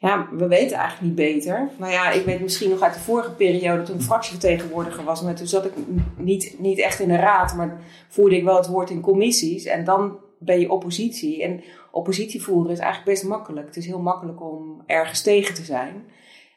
Ja, 0.03 0.27
we 0.31 0.47
weten 0.47 0.77
eigenlijk 0.77 1.01
niet 1.01 1.15
beter. 1.15 1.69
Nou 1.77 1.91
ja, 1.91 2.11
ik 2.11 2.25
weet 2.25 2.41
misschien 2.41 2.69
nog 2.69 2.81
uit 2.81 2.93
de 2.93 2.99
vorige 2.99 3.31
periode 3.31 3.83
toen 3.83 3.95
ik 3.95 4.01
fractievertegenwoordiger 4.01 5.03
was. 5.03 5.21
Maar 5.21 5.35
toen 5.35 5.47
zat 5.47 5.65
ik 5.65 5.71
niet, 6.17 6.55
niet 6.59 6.79
echt 6.79 6.99
in 6.99 7.07
de 7.07 7.15
raad, 7.15 7.55
maar 7.55 7.81
voerde 8.07 8.37
ik 8.37 8.43
wel 8.43 8.55
het 8.55 8.67
woord 8.67 8.89
in 8.89 9.01
commissies. 9.01 9.65
En 9.65 9.83
dan 9.83 10.17
ben 10.39 10.59
je 10.59 10.71
oppositie. 10.71 11.43
En 11.43 11.63
oppositie 11.91 12.43
voeren 12.43 12.71
is 12.71 12.79
eigenlijk 12.79 13.11
best 13.11 13.29
makkelijk. 13.29 13.67
Het 13.67 13.75
is 13.75 13.85
heel 13.85 13.99
makkelijk 13.99 14.41
om 14.41 14.83
ergens 14.85 15.21
tegen 15.21 15.55
te 15.55 15.63
zijn. 15.63 16.05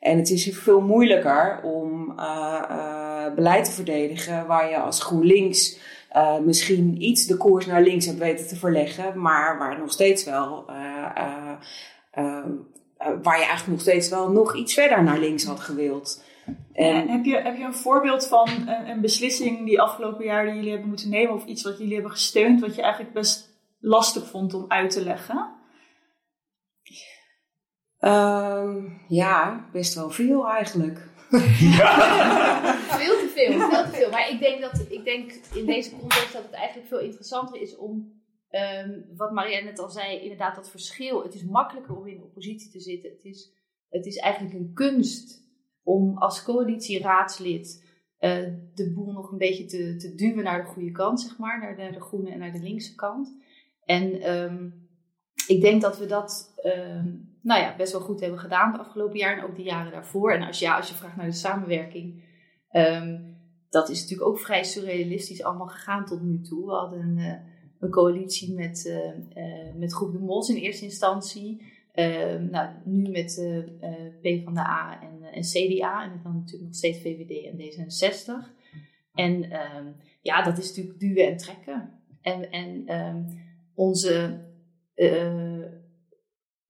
En 0.00 0.19
het 0.19 0.31
is 0.31 0.59
veel 0.59 0.81
moeilijker 0.81 1.61
om 1.62 2.15
uh, 2.19 2.62
uh, 2.71 3.35
beleid 3.35 3.65
te 3.65 3.71
verdedigen 3.71 4.47
waar 4.47 4.71
je 4.71 4.79
als 4.79 5.03
GroenLinks 5.03 5.79
uh, 6.17 6.38
misschien 6.38 7.03
iets 7.03 7.26
de 7.26 7.37
koers 7.37 7.67
naar 7.67 7.83
links 7.83 8.07
hebt 8.07 8.19
weten 8.19 8.49
te 8.49 8.57
verleggen, 8.57 9.21
maar 9.21 9.59
waar 9.59 9.79
nog 9.79 9.93
steeds 9.93 10.25
wel. 10.25 10.65
Waar 13.23 13.39
je 13.39 13.45
eigenlijk 13.45 13.67
nog 13.67 13.81
steeds 13.81 14.09
wel 14.09 14.31
nog 14.31 14.57
iets 14.57 14.75
verder 14.75 15.03
naar 15.03 15.19
links 15.19 15.45
had 15.45 15.61
gewild. 15.61 16.25
En, 16.73 17.09
heb, 17.09 17.25
je, 17.25 17.37
heb 17.37 17.57
je 17.57 17.65
een 17.65 17.75
voorbeeld 17.75 18.27
van 18.27 18.49
een, 18.49 18.89
een 18.89 19.01
beslissing 19.01 19.65
die 19.65 19.81
afgelopen 19.81 20.25
jaar 20.25 20.45
die 20.45 20.55
jullie 20.55 20.71
hebben 20.71 20.89
moeten 20.89 21.11
nemen, 21.11 21.35
of 21.35 21.45
iets 21.45 21.63
wat 21.63 21.79
jullie 21.79 21.95
hebben 21.95 22.13
gesteund, 22.13 22.61
wat 22.61 22.75
je 22.75 22.83
eigenlijk 22.83 23.15
best 23.15 23.55
lastig 23.81 24.27
vond 24.27 24.55
om 24.55 24.65
uit 24.69 24.91
te 24.91 25.03
leggen? 25.03 25.55
Um, 28.01 29.01
ja, 29.09 29.67
best 29.73 29.95
wel 29.95 30.11
veel 30.11 30.49
eigenlijk. 30.49 31.09
Veel 32.97 33.19
te 33.19 33.33
veel, 33.35 33.59
veel 33.59 33.85
te 33.85 33.91
veel. 33.93 34.11
Maar 34.11 34.31
ik 34.31 34.41
denk, 34.41 34.61
dat, 34.61 34.87
ik 34.89 35.05
denk 35.05 35.33
in 35.55 35.67
deze 35.67 35.91
context 35.91 36.33
dat 36.33 36.43
het 36.43 36.53
eigenlijk 36.53 36.89
veel 36.89 36.99
interessanter 36.99 37.61
is 37.61 37.77
om, 37.77 38.16
ehm, 38.57 39.01
wat 39.17 39.33
Maria 39.33 39.65
net 39.65 39.79
al 39.79 39.89
zei, 39.89 40.21
inderdaad 40.21 40.55
dat 40.55 40.71
verschil. 40.71 41.23
Het 41.23 41.35
is 41.35 41.45
makkelijker 41.45 41.97
om 41.97 42.07
in 42.07 42.17
de 42.17 42.23
oppositie 42.25 42.71
te 42.71 42.81
zitten. 42.81 43.11
Het 43.11 43.25
is, 43.25 43.53
het 43.89 44.07
is 44.07 44.17
eigenlijk 44.17 44.55
een 44.55 44.73
kunst 44.75 45.45
om 45.83 46.19
als 46.19 46.43
coalitieraadslid 46.43 47.85
uh, 48.21 48.49
de 48.75 48.93
boel 48.95 49.13
nog 49.13 49.31
een 49.31 49.39
beetje 49.39 49.65
te, 49.65 49.97
te 49.97 50.15
duwen 50.15 50.45
naar 50.45 50.65
de 50.65 50.71
goede 50.71 50.91
kant, 50.91 51.21
zeg 51.21 51.39
maar. 51.39 51.61
Naar 51.61 51.77
de, 51.77 51.93
de 51.93 52.01
groene 52.01 52.31
en 52.31 52.39
naar 52.39 52.53
de 52.53 52.63
linkse 52.63 52.95
kant. 52.95 53.37
En 53.85 54.35
um, 54.35 54.89
ik 55.47 55.61
denk 55.61 55.83
dat 55.83 55.99
we 55.99 56.07
dat 56.07 56.55
um, 56.65 57.39
nou 57.43 57.61
ja, 57.61 57.77
best 57.77 57.93
wel 57.93 58.01
goed 58.01 58.21
hebben 58.21 58.39
gedaan 58.39 58.73
het 58.73 58.81
afgelopen 58.81 59.19
jaar 59.19 59.39
en 59.39 59.45
ook 59.45 59.57
de 59.57 59.63
jaren 59.63 59.93
daarvoor. 59.93 60.33
En 60.33 60.43
als, 60.43 60.59
ja, 60.59 60.77
als 60.77 60.89
je 60.89 60.95
vraagt 60.95 61.17
naar 61.17 61.27
de 61.27 61.33
samenwerking, 61.33 62.25
dat 63.69 63.89
is 63.89 64.01
natuurlijk 64.01 64.29
ook 64.29 64.39
vrij 64.39 64.65
surrealistisch 64.65 65.43
allemaal 65.43 65.67
gegaan 65.67 66.05
tot 66.05 66.23
nu 66.23 66.41
toe. 66.41 66.67
We 66.67 66.73
hadden 66.73 67.01
een, 67.01 67.19
uh, 67.19 67.35
een 67.80 67.90
coalitie 67.90 68.54
met, 68.54 68.85
uh, 68.87 68.97
uh, 69.45 69.75
met 69.75 69.92
Groep 69.92 70.12
de 70.12 70.18
Mos 70.18 70.49
in 70.49 70.56
eerste 70.56 70.85
instantie. 70.85 71.62
nou, 72.50 72.68
nu 72.85 73.11
met 73.11 73.42
P 74.21 74.45
van 74.45 74.54
de 74.54 74.61
A 74.61 75.00
en, 75.33 75.42
CDA 75.42 76.04
en 76.04 76.21
dan 76.23 76.35
natuurlijk 76.35 76.64
nog 76.64 76.75
steeds 76.75 76.99
VVD 76.99 77.45
en 77.45 77.59
D66. 77.59 78.54
En 79.14 79.49
ja, 80.23 80.42
dat 80.42 80.59
is 80.59 80.68
natuurlijk 80.68 81.00
duwen 81.00 81.26
en 81.26 81.37
trekken. 81.37 81.90
En, 82.23 82.50
en 82.50 82.85
onze 83.75 84.45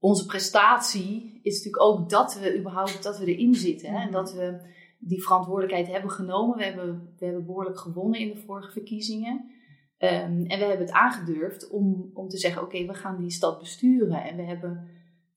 onze 0.06 0.26
prestatie 0.26 1.40
is 1.42 1.56
natuurlijk 1.56 1.82
ook 1.82 2.10
dat 2.10 2.38
we 2.40 2.58
überhaupt 2.58 3.02
dat 3.02 3.18
we 3.18 3.26
erin 3.26 3.54
zitten. 3.54 3.90
Hè? 3.90 3.98
En 3.98 4.10
dat 4.10 4.32
we 4.32 4.60
die 4.98 5.22
verantwoordelijkheid 5.22 5.86
hebben 5.88 6.10
genomen. 6.10 6.56
We 6.56 6.64
hebben, 6.64 7.14
we 7.18 7.24
hebben 7.24 7.46
behoorlijk 7.46 7.78
gewonnen 7.78 8.20
in 8.20 8.28
de 8.28 8.36
vorige 8.36 8.72
verkiezingen. 8.72 9.50
Um, 9.98 10.46
en 10.46 10.58
we 10.58 10.64
hebben 10.64 10.86
het 10.86 10.90
aangedurfd 10.90 11.70
om, 11.70 12.10
om 12.14 12.28
te 12.28 12.38
zeggen: 12.38 12.62
oké, 12.62 12.86
we 12.86 12.94
gaan 12.94 13.20
die 13.20 13.30
stad 13.30 13.58
besturen. 13.58 14.24
En 14.24 14.36
we 14.36 14.42
hebben, 14.42 14.88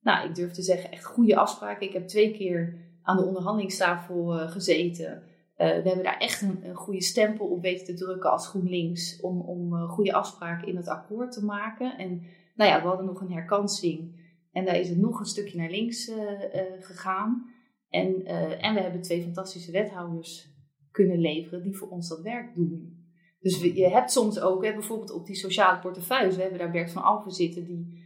nou, 0.02 0.30
ik 0.30 0.36
durf 0.36 0.52
te 0.52 0.62
zeggen, 0.62 0.92
echt 0.92 1.06
goede 1.06 1.36
afspraken. 1.36 1.88
Ik 1.88 1.94
heb 1.94 2.08
twee 2.08 2.32
keer 2.32 2.78
aan 3.02 3.18
de 3.18 3.26
onderhandelingstafel 3.26 4.36
uh, 4.36 4.52
gezeten. 4.52 5.14
Uh, 5.14 5.22
we 5.58 5.64
hebben 5.66 6.04
daar 6.04 6.18
echt 6.18 6.42
een, 6.42 6.60
een, 6.64 6.76
goede 6.76 7.02
stempel 7.02 7.48
op 7.48 7.62
weten 7.62 7.86
te 7.86 7.94
drukken 7.94 8.32
als 8.32 8.48
GroenLinks. 8.48 9.22
Om, 9.22 9.42
om 9.42 9.74
uh, 9.74 9.90
goede 9.90 10.14
afspraken 10.14 10.68
in 10.68 10.76
het 10.76 10.88
akkoord 10.88 11.32
te 11.32 11.46
maken. 11.46 11.98
En 11.98 12.24
nou 12.56 12.70
ja, 12.70 12.82
we 12.82 12.88
hadden 12.88 13.06
nog 13.06 13.22
een 13.22 13.32
herkansing. 13.32 14.28
En 14.52 14.66
daar 14.66 14.80
is 14.80 14.90
het 14.90 14.98
nog 14.98 15.20
een 15.20 15.26
stukje 15.26 15.58
naar 15.58 15.70
links 15.70 16.12
gegaan. 16.80 17.52
En, 17.90 18.26
en 18.60 18.74
we 18.74 18.82
hebben 18.82 19.02
twee 19.02 19.24
fantastische 19.24 19.72
wethouders 19.72 20.50
kunnen 20.92 21.20
leveren 21.20 21.64
die 21.64 21.78
voor 21.78 21.90
ons 21.90 22.10
dat 22.10 22.22
werk 22.22 22.56
doen. 22.56 22.99
Dus 23.40 23.62
we, 23.62 23.76
je 23.76 23.90
hebt 23.90 24.12
soms 24.12 24.40
ook, 24.40 24.66
hè, 24.66 24.74
bijvoorbeeld 24.74 25.12
op 25.12 25.26
die 25.26 25.36
sociale 25.36 25.80
portefeuille, 25.80 26.36
we 26.36 26.42
hebben 26.42 26.60
daar 26.60 26.72
Bert 26.72 26.92
van 26.92 27.04
Alphen 27.04 27.32
zitten, 27.32 27.66
die, 27.66 28.04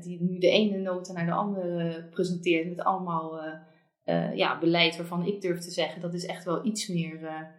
die 0.00 0.22
nu 0.22 0.38
de 0.38 0.48
ene 0.48 0.76
nota 0.78 1.12
naar 1.12 1.26
de 1.26 1.32
andere 1.32 2.08
presenteert 2.10 2.68
met 2.68 2.80
allemaal 2.80 3.40
ja, 4.34 4.58
beleid 4.58 4.96
waarvan 4.96 5.26
ik 5.26 5.40
durf 5.40 5.58
te 5.60 5.70
zeggen 5.70 6.00
dat 6.00 6.14
is 6.14 6.26
echt 6.26 6.44
wel 6.44 6.66
iets 6.66 6.88
meer, 6.88 7.50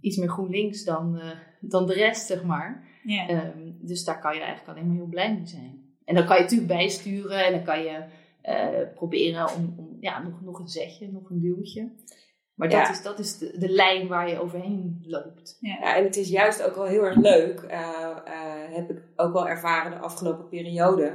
iets 0.00 0.16
meer 0.16 0.28
GroenLinks 0.28 0.84
dan, 0.84 1.20
dan 1.60 1.86
de 1.86 1.94
rest, 1.94 2.26
zeg 2.26 2.44
maar. 2.44 2.84
Yeah. 3.02 3.54
Um, 3.56 3.78
dus 3.80 4.04
daar 4.04 4.20
kan 4.20 4.34
je 4.34 4.40
eigenlijk 4.40 4.68
alleen 4.68 4.88
maar 4.88 4.96
heel 4.96 5.08
blij 5.08 5.34
mee 5.34 5.46
zijn. 5.46 5.84
En 6.04 6.14
dan 6.14 6.26
kan 6.26 6.36
je 6.36 6.42
natuurlijk 6.42 6.68
bijsturen 6.68 7.44
en 7.44 7.52
dan 7.52 7.64
kan 7.64 7.82
je 7.82 8.04
proberen 8.94 9.54
om, 9.54 9.74
om, 9.76 9.96
ja, 10.00 10.22
nog, 10.22 10.42
nog 10.42 10.58
een 10.58 10.68
zetje, 10.68 11.12
nog 11.12 11.30
een 11.30 11.40
duwtje. 11.40 11.92
Maar 12.56 12.68
dat 12.68 12.88
is, 12.88 13.02
dat 13.02 13.18
is 13.18 13.38
de, 13.38 13.58
de, 13.58 13.68
lijn 13.68 14.08
waar 14.08 14.28
je 14.28 14.40
overheen 14.40 15.04
loopt. 15.06 15.56
Ja. 15.60 15.76
ja. 15.80 15.96
en 15.96 16.04
het 16.04 16.16
is 16.16 16.28
juist 16.28 16.62
ook 16.62 16.74
wel 16.74 16.84
heel 16.84 17.02
erg 17.02 17.16
leuk, 17.16 17.60
uh, 17.60 17.70
uh, 17.70 18.74
heb 18.74 18.90
ik 18.90 19.02
ook 19.16 19.32
wel 19.32 19.48
ervaren 19.48 19.90
de 19.90 19.98
afgelopen 19.98 20.48
periode, 20.48 21.12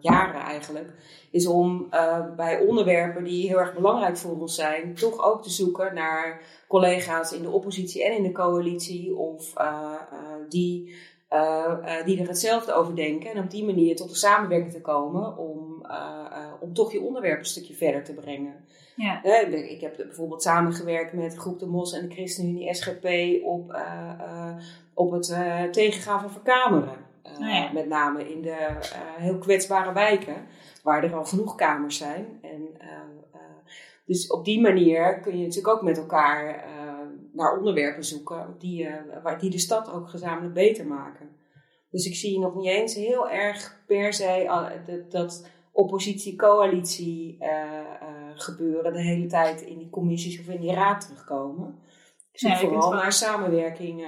jaren 0.00 0.40
eigenlijk, 0.40 0.92
is 1.30 1.46
om 1.46 1.88
bij 2.36 2.60
onderwerpen 2.66 3.24
die 3.24 3.48
heel 3.48 3.58
erg 3.58 3.74
belangrijk 3.74 4.16
voor 4.16 4.40
ons 4.40 4.54
zijn, 4.54 4.94
toch 4.94 5.24
ook 5.24 5.42
te 5.42 5.50
zoeken 5.50 5.94
naar 5.94 6.42
collega's 6.68 7.32
in 7.32 7.42
de 7.42 7.50
oppositie 7.50 8.04
en 8.04 8.16
in 8.16 8.22
de 8.22 8.32
coalitie 8.32 9.16
of 9.16 9.52
die 10.48 10.94
uh, 11.32 12.04
die 12.04 12.20
er 12.20 12.28
hetzelfde 12.28 12.72
over 12.72 12.96
denken. 12.96 13.30
En 13.30 13.42
op 13.42 13.50
die 13.50 13.64
manier 13.64 13.96
tot 13.96 14.10
een 14.10 14.16
samenwerking 14.16 14.72
te 14.72 14.80
komen 14.80 15.36
om, 15.36 15.84
uh, 15.86 16.52
om 16.60 16.74
toch 16.74 16.92
je 16.92 17.00
onderwerp 17.00 17.38
een 17.38 17.44
stukje 17.44 17.74
verder 17.74 18.04
te 18.04 18.14
brengen. 18.14 18.64
Ja. 18.96 19.22
ik 19.52 19.80
heb 19.80 19.96
bijvoorbeeld 19.96 20.42
samengewerkt 20.42 21.12
met 21.12 21.36
Groep 21.36 21.58
de 21.58 21.66
Mos 21.66 21.92
en 21.92 22.08
de 22.08 22.14
ChristenUnie 22.14 22.74
SGP 22.74 23.06
op, 23.44 23.76
op 24.94 25.10
het 25.10 25.26
tegengaan 25.72 26.20
van 26.20 26.30
verkameren. 26.30 26.96
Oh 27.22 27.48
ja. 27.48 27.72
Met 27.72 27.88
name 27.88 28.30
in 28.30 28.42
de 28.42 28.78
heel 29.16 29.38
kwetsbare 29.38 29.92
wijken, 29.92 30.46
waar 30.82 31.04
er 31.04 31.14
al 31.14 31.24
genoeg 31.24 31.54
kamers 31.54 31.96
zijn. 31.96 32.38
En, 32.42 32.68
dus 34.06 34.26
op 34.26 34.44
die 34.44 34.60
manier 34.60 35.20
kun 35.20 35.38
je 35.38 35.46
natuurlijk 35.46 35.74
ook 35.74 35.82
met 35.82 35.98
elkaar 35.98 36.64
naar 37.32 37.58
onderwerpen 37.58 38.04
zoeken 38.04 38.56
die, 38.58 38.88
waar, 39.22 39.38
die 39.38 39.50
de 39.50 39.58
stad 39.58 39.92
ook 39.92 40.08
gezamenlijk 40.08 40.54
beter 40.54 40.86
maken. 40.86 41.28
Dus 41.90 42.06
ik 42.06 42.14
zie 42.14 42.38
nog 42.38 42.54
niet 42.54 42.66
eens 42.66 42.94
heel 42.94 43.30
erg 43.30 43.82
per 43.86 44.12
se 44.12 44.44
dat, 44.86 45.10
dat 45.10 45.46
oppositie-coalitie 45.72 47.36
uh, 47.40 47.48
uh, 47.48 47.82
gebeuren 48.34 48.92
de 48.92 49.02
hele 49.02 49.26
tijd 49.26 49.60
in 49.60 49.78
die 49.78 49.90
commissies 49.90 50.40
of 50.40 50.46
in 50.46 50.60
die 50.60 50.74
raad 50.74 51.00
terugkomen. 51.00 51.78
Nee, 52.32 52.56
vooral 52.56 52.92
naar 52.92 53.12
samenwerking 53.12 54.06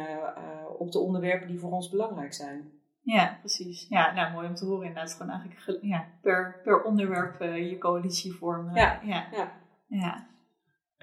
op 0.78 0.92
de 0.92 0.98
onderwerpen 0.98 1.48
die 1.48 1.58
voor 1.58 1.70
ons 1.70 1.90
belangrijk 1.90 2.32
zijn. 2.32 2.72
Ja, 3.02 3.36
precies. 3.40 3.86
Ja, 3.88 4.12
nou 4.12 4.32
mooi 4.32 4.48
om 4.48 4.54
te 4.54 4.64
horen 4.64 4.86
inderdaad. 4.86 5.12
Gewoon 5.12 5.32
eigenlijk 5.32 5.82
ja, 5.82 6.06
per, 6.20 6.60
per 6.64 6.82
onderwerp 6.82 7.40
je 7.40 7.78
coalitie 7.78 8.32
vormen. 8.32 8.74
Ja, 8.74 9.00
ja. 9.02 9.26
ja. 9.32 9.52
ja. 9.86 10.26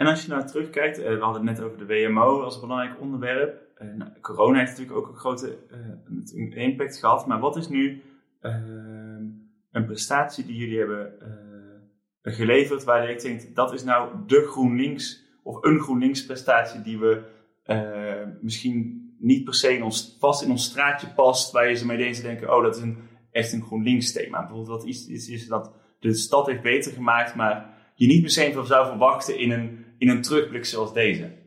En 0.02 0.08
als 0.08 0.26
je 0.26 0.30
nou 0.30 0.46
terugkijkt, 0.46 0.98
eh, 0.98 1.14
we 1.14 1.24
hadden 1.24 1.48
het 1.48 1.58
net 1.58 1.66
over 1.66 1.78
de 1.78 1.86
WMO 1.86 2.42
als 2.42 2.60
belangrijk 2.60 3.02
onderwerp. 3.02 3.70
Nou, 3.96 4.12
corona 4.22 4.58
heeft 4.60 4.72
natuurlijk 4.72 4.98
ook 4.98 5.08
een 5.08 5.20
grote 5.20 5.58
uh, 6.34 6.64
impact 6.64 6.98
gehad. 6.98 7.28
Maar 7.28 7.40
wat 7.40 7.56
is 7.56 7.68
nu 7.68 8.02
uh, 8.42 8.56
een 9.72 9.86
prestatie 9.86 10.46
die 10.46 10.56
jullie 10.56 10.78
hebben 10.78 11.14
uh, 11.22 12.34
geleverd, 12.34 12.84
waar 12.84 13.10
ik 13.10 13.22
denk 13.22 13.56
dat 13.56 13.74
is 13.74 13.84
nou 13.84 14.26
de 14.28 14.48
GroenLinks 14.48 15.24
of 15.44 15.64
een 15.64 15.80
GroenLinks 15.80 16.26
prestatie 16.26 16.82
die 16.82 17.00
we 17.00 17.40
misschien 18.42 19.02
niet 19.20 19.44
per 19.44 19.54
se 19.54 19.76
in 19.76 19.84
ons, 19.84 20.16
vast 20.20 20.44
in 20.44 20.52
ons 20.52 20.66
straatje 20.66 21.08
past, 21.08 21.52
waar 21.52 21.70
je 21.70 21.76
ze 21.76 21.86
meteen 21.86 22.14
te 22.14 22.22
denken, 22.22 22.56
oh 22.56 22.64
dat 22.64 22.76
is 22.76 22.82
een, 22.82 22.98
echt 23.32 23.54
een 23.54 23.62
GroenLinks 23.62 24.12
thema. 24.12 24.40
Bijvoorbeeld 24.40 24.68
wat 24.68 24.84
iets 24.90 25.08
is, 25.08 25.28
is 25.28 25.48
dat 25.48 25.74
de 26.00 26.14
stad 26.14 26.48
heeft 26.48 26.62
beter 26.62 26.92
gemaakt, 26.92 27.36
maar 27.36 27.78
je 27.96 28.08
niet 28.08 28.22
meteen 28.22 28.54
van 28.54 28.66
zou 28.66 28.88
verwachten 28.88 29.40
in 29.40 29.52
een, 29.52 29.86
in 29.98 30.10
een 30.10 30.22
terugblik 30.22 30.66
zoals 30.66 30.94
deze. 30.94 31.40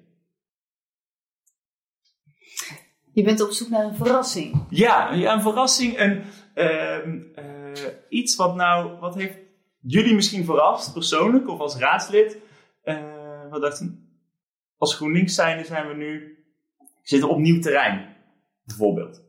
Je 3.12 3.23
bent 3.23 3.40
op 3.40 3.50
zoek 3.50 3.69
naar 3.69 3.85
een 3.85 3.95
verrassing. 3.95 4.66
Ja, 4.71 5.12
ja 5.12 5.35
een 5.35 5.43
verrassing. 5.43 5.99
Een, 5.99 6.23
uh, 6.54 7.07
uh, 7.07 7.63
iets 8.09 8.37
wat 8.37 8.54
nou, 8.54 8.99
wat 8.99 9.14
heeft 9.14 9.38
jullie 9.81 10.14
misschien 10.14 10.45
verrast, 10.45 10.93
persoonlijk 10.93 11.49
of 11.49 11.61
als 11.61 11.76
raadslid? 11.76 12.38
Uh, 12.85 13.50
wat 13.50 13.61
dachten, 13.61 14.19
als 14.78 14.95
GroenLinks 14.95 15.35
zijnde 15.35 15.64
zijn 15.64 15.88
we 15.88 15.95
nu, 15.95 16.45
zitten 17.02 17.28
op 17.28 17.38
nieuw 17.38 17.61
terrein, 17.61 18.16
bijvoorbeeld. 18.64 19.23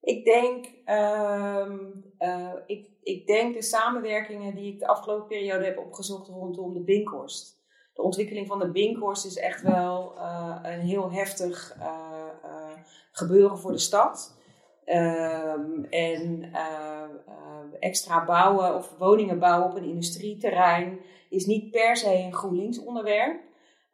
Ik 0.00 0.24
denk, 0.24 0.66
uh, 0.86 1.72
uh, 2.18 2.52
ik, 2.66 2.90
ik 3.02 3.26
denk 3.26 3.54
de 3.54 3.62
samenwerkingen 3.62 4.54
die 4.54 4.72
ik 4.72 4.78
de 4.78 4.86
afgelopen 4.86 5.26
periode 5.26 5.64
heb 5.64 5.78
opgezocht 5.78 6.28
rondom 6.28 6.74
de 6.74 6.82
Binkhorst. 6.82 7.60
De 7.94 8.02
ontwikkeling 8.02 8.46
van 8.46 8.58
de 8.58 8.70
Binkhorst 8.70 9.26
is 9.26 9.36
echt 9.36 9.62
wel 9.62 10.18
een 10.62 10.80
heel 10.80 11.12
heftig 11.12 11.76
gebeuren 13.12 13.58
voor 13.58 13.72
de 13.72 13.78
stad. 13.78 14.36
Um, 14.86 15.84
en 15.90 16.52
extra 17.80 18.24
bouwen 18.24 18.74
of 18.74 18.94
woningen 18.98 19.38
bouwen 19.38 19.70
op 19.70 19.76
een 19.76 19.84
industrieterrein 19.84 20.98
is 21.28 21.46
niet 21.46 21.70
per 21.70 21.96
se 21.96 22.14
een 22.14 22.34
GroenLinks 22.34 22.84
onderwerp. 22.84 23.40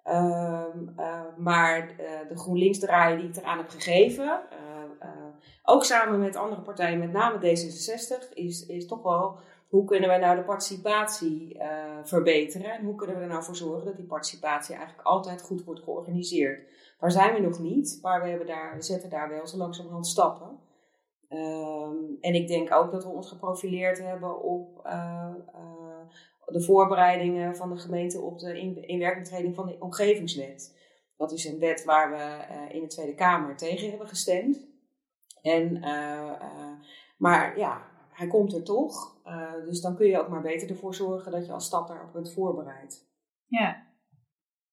Um, 0.07 0.95
maar 1.37 1.95
de 2.29 2.37
GroenLinks 2.37 2.79
draaien 2.79 3.19
die 3.19 3.29
ik 3.29 3.37
eraan 3.37 3.59
heb 3.59 3.69
gegeven, 3.69 4.41
ook 5.65 5.85
samen 5.85 6.21
met 6.21 6.37
andere 6.37 6.61
partijen, 6.61 6.99
met 6.99 7.13
name 7.13 7.39
D66, 7.39 8.33
is, 8.35 8.67
is 8.67 8.87
toch 8.87 9.03
wel 9.03 9.39
hoe 9.69 9.85
kunnen 9.85 10.09
wij 10.09 10.19
nou 10.19 10.37
de 10.37 10.43
participatie 10.45 11.61
verbeteren? 12.03 12.73
En 12.73 12.85
hoe 12.85 12.95
kunnen 12.95 13.17
we 13.17 13.23
er 13.23 13.29
nou 13.29 13.43
voor 13.43 13.57
zorgen 13.57 13.85
dat 13.85 13.97
die 13.97 14.07
participatie 14.07 14.75
eigenlijk 14.75 15.07
altijd 15.07 15.43
goed 15.43 15.65
wordt 15.65 15.83
georganiseerd? 15.83 16.69
Daar 17.01 17.11
zijn 17.11 17.35
we 17.35 17.41
nog 17.41 17.59
niet, 17.59 17.99
maar 18.03 18.23
we, 18.23 18.29
hebben 18.29 18.47
daar, 18.47 18.75
we 18.77 18.83
zetten 18.83 19.11
daar 19.11 19.29
wel 19.29 19.47
zo 19.47 19.57
langzamerhand 19.57 20.07
stappen. 20.07 20.59
Um, 21.31 22.17
en 22.21 22.35
ik 22.35 22.49
denk 22.49 22.73
ook 22.73 22.93
dat 22.93 23.05
we 23.05 23.11
ons 23.11 23.29
geprofileerd 23.29 23.99
hebben 23.99 24.43
op, 24.43 24.87
uh, 24.87 25.35
uh, 25.55 25.89
de 26.47 26.63
voorbereidingen 26.63 27.57
van 27.57 27.71
de 27.71 27.79
gemeente 27.79 28.21
op 28.21 28.39
de 28.39 28.61
in, 28.61 28.89
inwerkingtreding 28.89 29.55
van 29.55 29.67
de 29.67 29.77
omgevingswet. 29.79 30.77
Dat 31.17 31.33
is 31.33 31.45
een 31.45 31.59
wet 31.59 31.85
waar 31.85 32.11
we 32.11 32.17
eh, 32.17 32.75
in 32.75 32.81
de 32.81 32.87
Tweede 32.87 33.15
Kamer 33.15 33.57
tegen 33.57 33.89
hebben 33.89 34.09
gestemd. 34.09 34.67
En, 35.43 35.83
eh, 35.83 36.31
eh, 36.31 36.73
maar 37.17 37.59
ja, 37.59 37.83
hij 38.11 38.27
komt 38.27 38.55
er 38.55 38.63
toch. 38.63 39.17
dus 39.65 39.81
dan 39.81 39.97
kun 39.97 40.07
je 40.07 40.21
ook 40.21 40.29
maar 40.29 40.43
beter 40.43 40.71
ervoor 40.71 40.95
zorgen 40.95 41.33
dat 41.33 41.47
je 41.47 41.53
als 41.53 41.67
stad 41.67 41.89
daarop 41.89 42.13
bent 42.13 42.33
voorbereid. 42.33 43.07
Ja. 43.47 43.87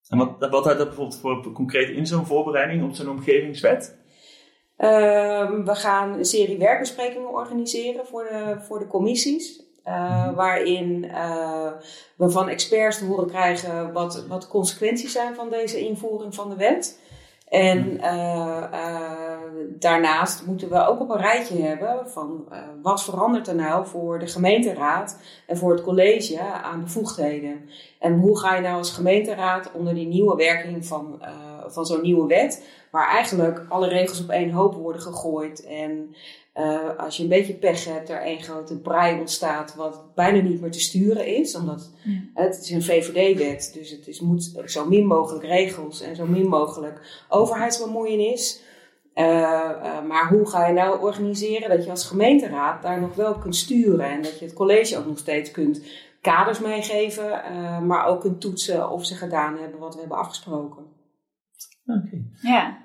En 0.08 0.18
wat, 0.18 0.50
wat 0.50 0.64
houdt 0.64 0.78
dat 0.78 0.88
bijvoorbeeld 0.88 1.20
voor 1.20 1.52
concreet 1.52 1.90
in 1.90 2.06
zo'n 2.06 2.26
voorbereiding 2.26 2.84
op 2.84 2.94
zo'n 2.94 3.10
omgevingswet? 3.10 4.05
Ehm, 4.78 5.64
we 5.64 5.76
gaan 5.76 6.14
een 6.14 6.26
serie 6.26 6.58
werkbesprekingen 6.58 7.30
organiseren 7.30 8.06
voor 8.06 8.24
de, 8.24 8.56
voor 8.62 8.80
de 8.80 8.88
commissies. 8.88 9.64
Uh, 9.88 10.36
waarin 10.36 11.04
uh, 11.04 11.72
we 12.16 12.30
van 12.30 12.50
experts 12.50 12.98
te 12.98 13.06
horen 13.06 13.28
krijgen 13.28 13.94
wat, 13.94 14.26
wat 14.28 14.42
de 14.42 14.48
consequenties 14.48 15.12
zijn 15.12 15.36
van 15.36 15.50
deze 15.50 15.80
invoering 15.80 16.36
van 16.36 16.50
de 16.50 16.56
wet. 16.56 17.00
En 17.50 17.98
uh, 18.02 18.64
daarnaast 19.68 20.46
moeten 20.46 20.70
we 20.70 20.88
ook 20.88 21.00
op 21.00 21.10
een 21.10 21.22
rijtje 21.22 21.62
hebben 21.62 22.10
van 22.10 22.48
wat 22.82 23.04
verandert 23.04 23.48
er 23.48 23.56
nou 23.56 23.88
voor 23.88 24.20
de 24.20 24.28
gemeenteraad 24.28 25.20
en 25.48 25.58
voor 25.58 25.72
het 25.72 25.84
college 25.84 26.42
aan 26.42 26.84
bevoegdheden. 26.84 27.70
En 28.00 28.20
hoe 28.20 28.40
ga 28.40 28.56
je 28.56 28.62
nou 28.62 28.78
als 28.78 28.92
gemeenteraad 28.92 29.72
onder 29.74 29.94
die 29.94 30.08
nieuwe 30.08 30.36
werking 30.36 30.86
van, 30.86 31.22
van 31.68 31.86
zo'n 31.86 32.02
nieuwe 32.02 32.28
wet, 32.28 32.64
waar 32.92 33.10
eigenlijk 33.10 33.66
alle 33.70 33.88
regels 33.88 34.22
op 34.22 34.30
één 34.30 34.52
hoop 34.52 34.74
worden 34.74 35.02
gegooid 35.02 35.66
en 35.66 36.16
uh, 36.58 36.98
als 36.98 37.18
je 37.18 37.24
een 37.24 37.30
beetje 37.30 37.54
pech 37.54 37.86
hebt, 37.86 38.10
er 38.10 38.22
één 38.22 38.42
grote 38.42 38.78
braai 38.78 39.20
ontstaat, 39.20 39.76
wat 39.76 40.16
bijna 40.16 40.42
niet 40.42 40.62
meer 40.62 40.72
te 40.72 40.80
sturen 40.80 41.26
is. 41.26 41.56
Omdat 41.56 41.90
het 42.34 42.62
is 42.62 42.70
een 42.70 42.84
VVD-wet, 42.84 43.72
dus 43.74 43.90
het 43.90 44.08
is, 44.08 44.20
moet 44.20 44.52
zo 44.66 44.86
min 44.86 45.06
mogelijk 45.06 45.46
regels 45.46 46.02
en 46.02 46.16
zo 46.16 46.26
min 46.26 46.48
mogelijk 46.48 47.26
overheidsbemoeienis. 47.30 48.62
Uh, 49.16 49.24
uh, 49.26 50.02
maar 50.08 50.30
hoe 50.30 50.50
ga 50.50 50.68
je 50.68 50.74
nou 50.74 51.02
organiseren 51.02 51.70
dat 51.70 51.84
je 51.84 51.90
als 51.90 52.08
gemeenteraad 52.08 52.82
daar 52.82 53.02
nog 53.02 53.16
wel 53.16 53.34
kunt 53.34 53.56
sturen 53.56 54.10
en 54.10 54.22
dat 54.22 54.40
je 54.40 54.46
het 54.46 54.54
college 54.54 54.98
ook 54.98 55.06
nog 55.06 55.18
steeds 55.18 55.52
kunt 55.52 55.82
kaders 56.22 56.60
meegeven, 56.60 57.44
maar 57.86 58.06
ook 58.06 58.22
kunt 58.22 58.42
toetsen 58.42 58.90
of 58.90 59.06
ze 59.06 59.16
gedaan 59.16 59.58
hebben 59.58 59.80
wat 59.80 59.94
we 59.94 60.00
hebben 60.00 60.18
afgesproken. 60.18 60.95
Oké. 61.86 62.22
Ja. 62.42 62.78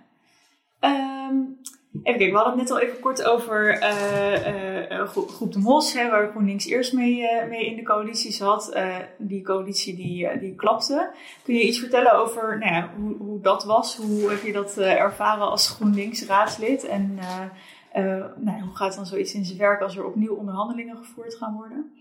Um, 0.80 1.59
Even 1.92 2.19
kijken, 2.19 2.30
we 2.30 2.42
hadden 2.42 2.59
het 2.59 2.62
net 2.62 2.71
al 2.71 2.80
even 2.80 3.00
kort 3.00 3.25
over 3.25 3.83
uh, 3.83 4.90
uh, 4.90 5.09
Groep 5.09 5.52
de 5.52 5.59
Mos, 5.59 5.92
hè, 5.92 6.11
waar 6.11 6.30
GroenLinks 6.30 6.66
eerst 6.66 6.92
mee, 6.92 7.21
uh, 7.21 7.49
mee 7.49 7.66
in 7.66 7.76
de 7.76 7.83
coalitie 7.83 8.33
zat. 8.33 8.78
die 9.19 9.42
coalitie 9.42 9.97
die, 9.97 10.38
die 10.38 10.54
klapte. 10.54 11.11
Kun 11.42 11.54
je 11.54 11.66
iets 11.66 11.78
vertellen 11.78 12.12
over 12.12 12.59
nou 12.59 12.75
ja, 12.75 12.90
hoe, 12.97 13.16
hoe 13.16 13.40
dat 13.40 13.64
was? 13.64 13.97
Hoe 13.97 14.30
heb 14.30 14.42
je 14.42 14.52
dat 14.52 14.78
ervaren 14.78 15.50
als 15.50 15.69
GroenLinks 15.69 16.26
raadslid? 16.26 16.85
En 16.85 17.19
nou, 18.37 18.61
hoe 18.61 18.76
gaat 18.76 18.95
dan 18.95 19.07
zoiets 19.07 19.35
in 19.35 19.45
zijn 19.45 19.59
werk 19.59 19.80
als 19.80 19.97
er 19.97 20.04
opnieuw 20.04 20.35
onderhandelingen 20.35 20.97
gevoerd 20.97 21.35
gaan 21.35 21.54
worden? 21.54 21.92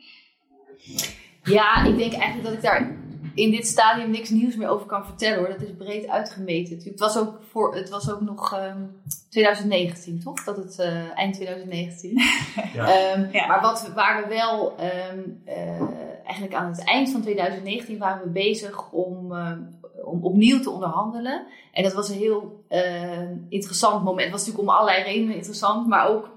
Ja, 1.43 1.85
ik 1.85 1.97
denk 1.97 2.13
eigenlijk 2.13 2.43
dat 2.43 2.53
ik 2.53 2.61
daar 2.61 2.97
in 3.39 3.51
dit 3.51 3.67
stadium 3.67 4.09
niks 4.09 4.29
nieuws 4.29 4.55
meer 4.55 4.67
over 4.67 4.87
kan 4.87 5.05
vertellen 5.05 5.37
hoor. 5.37 5.47
Dat 5.49 5.61
is 5.61 5.75
breed 5.77 6.07
uitgemeten. 6.07 6.77
Het 6.83 6.99
was 6.99 7.17
ook, 7.17 7.39
voor, 7.49 7.75
het 7.75 7.89
was 7.89 8.11
ook 8.11 8.21
nog 8.21 8.53
um, 8.53 8.59
ehm, 8.59 8.83
2019, 9.29 10.19
toch? 10.19 10.43
Dat 10.43 10.57
het 10.57 10.77
uh, 10.79 11.17
eind 11.17 11.33
2019. 11.33 12.19
Ja. 12.73 13.13
Um, 13.15 13.29
ja. 13.31 13.47
Maar 13.47 13.61
wat, 13.61 13.91
waar 13.95 14.23
we 14.23 14.29
wel 14.29 14.75
um, 15.11 15.41
uh, 15.47 15.81
eigenlijk 16.23 16.53
aan 16.53 16.71
het 16.71 16.83
eind 16.83 17.09
van 17.09 17.21
2019 17.21 17.97
waren 17.97 18.23
we 18.23 18.29
bezig 18.29 18.91
om, 18.91 19.33
om 20.03 20.23
opnieuw 20.23 20.59
te 20.59 20.69
onderhandelen. 20.69 21.45
En 21.73 21.83
dat 21.83 21.93
was 21.93 22.09
een 22.09 22.17
heel 22.17 22.63
uh, 22.69 23.29
interessant 23.49 24.03
moment. 24.03 24.21
Het 24.21 24.31
was 24.31 24.39
natuurlijk 24.45 24.69
om 24.69 24.75
allerlei 24.75 25.03
redenen 25.03 25.35
interessant, 25.35 25.87
maar 25.87 26.07
ook 26.07 26.29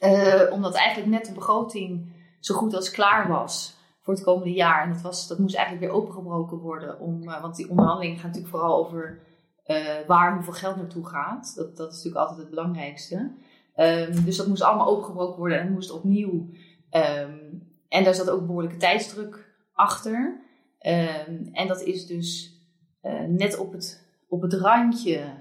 uh, 0.00 0.52
omdat 0.52 0.74
eigenlijk 0.74 1.10
net 1.10 1.26
de 1.26 1.32
begroting 1.32 2.12
zo 2.40 2.54
goed 2.54 2.74
als 2.74 2.90
klaar 2.90 3.28
was 3.28 3.76
voor 4.02 4.14
het 4.14 4.22
komende 4.22 4.52
jaar. 4.52 4.82
En 4.82 4.92
dat, 4.92 5.02
was, 5.02 5.28
dat 5.28 5.38
moest 5.38 5.54
eigenlijk 5.54 5.86
weer 5.86 5.94
opengebroken 6.00 6.58
worden. 6.58 7.00
Om, 7.00 7.22
uh, 7.22 7.40
want 7.40 7.56
die 7.56 7.70
onderhandelingen 7.70 8.18
gaan 8.18 8.26
natuurlijk 8.26 8.54
vooral 8.54 8.84
over 8.84 9.20
uh, 9.66 9.76
waar 10.06 10.34
hoeveel 10.34 10.52
geld 10.52 10.76
naartoe 10.76 11.06
gaat. 11.06 11.52
Dat, 11.56 11.76
dat 11.76 11.90
is 11.90 11.96
natuurlijk 11.96 12.22
altijd 12.22 12.38
het 12.38 12.50
belangrijkste. 12.50 13.30
Um, 13.76 14.24
dus 14.24 14.36
dat 14.36 14.46
moest 14.46 14.62
allemaal 14.62 14.86
opengebroken 14.86 15.38
worden 15.38 15.60
en 15.60 15.72
moest 15.72 15.90
opnieuw. 15.90 16.48
Um, 16.90 17.70
en 17.88 18.04
daar 18.04 18.14
zat 18.14 18.30
ook 18.30 18.46
behoorlijke 18.46 18.76
tijdsdruk 18.76 19.54
achter. 19.72 20.40
Um, 20.80 21.48
en 21.52 21.68
dat 21.68 21.82
is 21.82 22.06
dus 22.06 22.60
uh, 23.02 23.20
net 23.28 23.58
op 23.58 23.72
het, 23.72 24.06
op 24.28 24.42
het 24.42 24.52
randje 24.52 25.40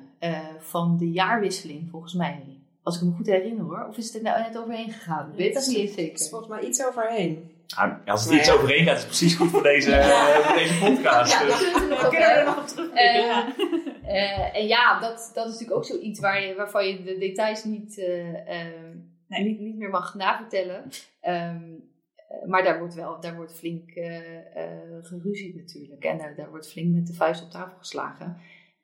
van 0.59 0.97
de 0.97 1.11
jaarwisseling, 1.11 1.89
volgens 1.89 2.13
mij. 2.13 2.61
Als 2.83 2.95
ik 2.95 3.07
me 3.07 3.11
goed 3.15 3.25
herinner 3.25 3.63
hoor. 3.63 3.85
Of 3.89 3.97
is 3.97 4.05
het 4.05 4.15
er 4.15 4.21
nou 4.21 4.41
net 4.41 4.57
overheen 4.57 4.91
gegaan? 4.91 5.31
Weet 5.35 5.53
dat 5.53 5.67
niet 5.67 5.89
zeker. 5.89 6.11
Het 6.11 6.19
is 6.19 6.29
volgens 6.29 6.49
mij 6.49 6.61
iets 6.67 6.85
overheen. 6.85 7.51
Nou, 7.75 7.93
als 8.05 8.23
het 8.23 8.33
iets 8.33 8.51
overheen 8.51 8.85
gaat, 8.85 8.95
is 8.95 8.99
het 8.99 9.07
precies 9.07 9.35
goed 9.35 9.49
voor 9.49 9.63
deze, 9.63 9.89
ja. 9.95 10.41
voor 10.41 10.55
deze 10.55 10.79
podcast. 10.79 11.31
Ja, 11.31 11.45
dus. 11.45 11.59
we 11.59 12.07
kunnen 12.09 12.29
er 12.29 12.45
nog 12.45 12.57
op 12.57 12.67
terugblikken. 12.67 13.53
Uh, 14.03 14.13
uh, 14.13 14.55
en 14.55 14.67
ja, 14.67 14.99
dat, 14.99 15.31
dat 15.33 15.45
is 15.45 15.51
natuurlijk 15.51 15.77
ook 15.77 15.85
zoiets 15.85 16.19
waar 16.19 16.41
je, 16.41 16.55
waarvan 16.55 16.87
je 16.87 17.03
de 17.03 17.17
details 17.17 17.63
niet, 17.63 17.97
uh, 17.97 18.05
nee. 19.27 19.43
niet, 19.43 19.59
niet 19.59 19.77
meer 19.77 19.89
mag 19.89 20.15
navertellen. 20.15 20.83
Um, 21.27 21.89
maar 22.45 22.63
daar 22.63 22.79
wordt 22.79 22.93
wel 22.93 23.19
daar 23.19 23.35
wordt 23.35 23.53
flink 23.53 23.91
geruzied 25.01 25.55
natuurlijk. 25.55 26.03
En 26.03 26.17
daar, 26.17 26.35
daar 26.35 26.49
wordt 26.49 26.71
flink 26.71 26.93
met 26.93 27.07
de 27.07 27.13
vuist 27.13 27.43
op 27.43 27.51
tafel 27.51 27.77
geslagen. 27.77 28.37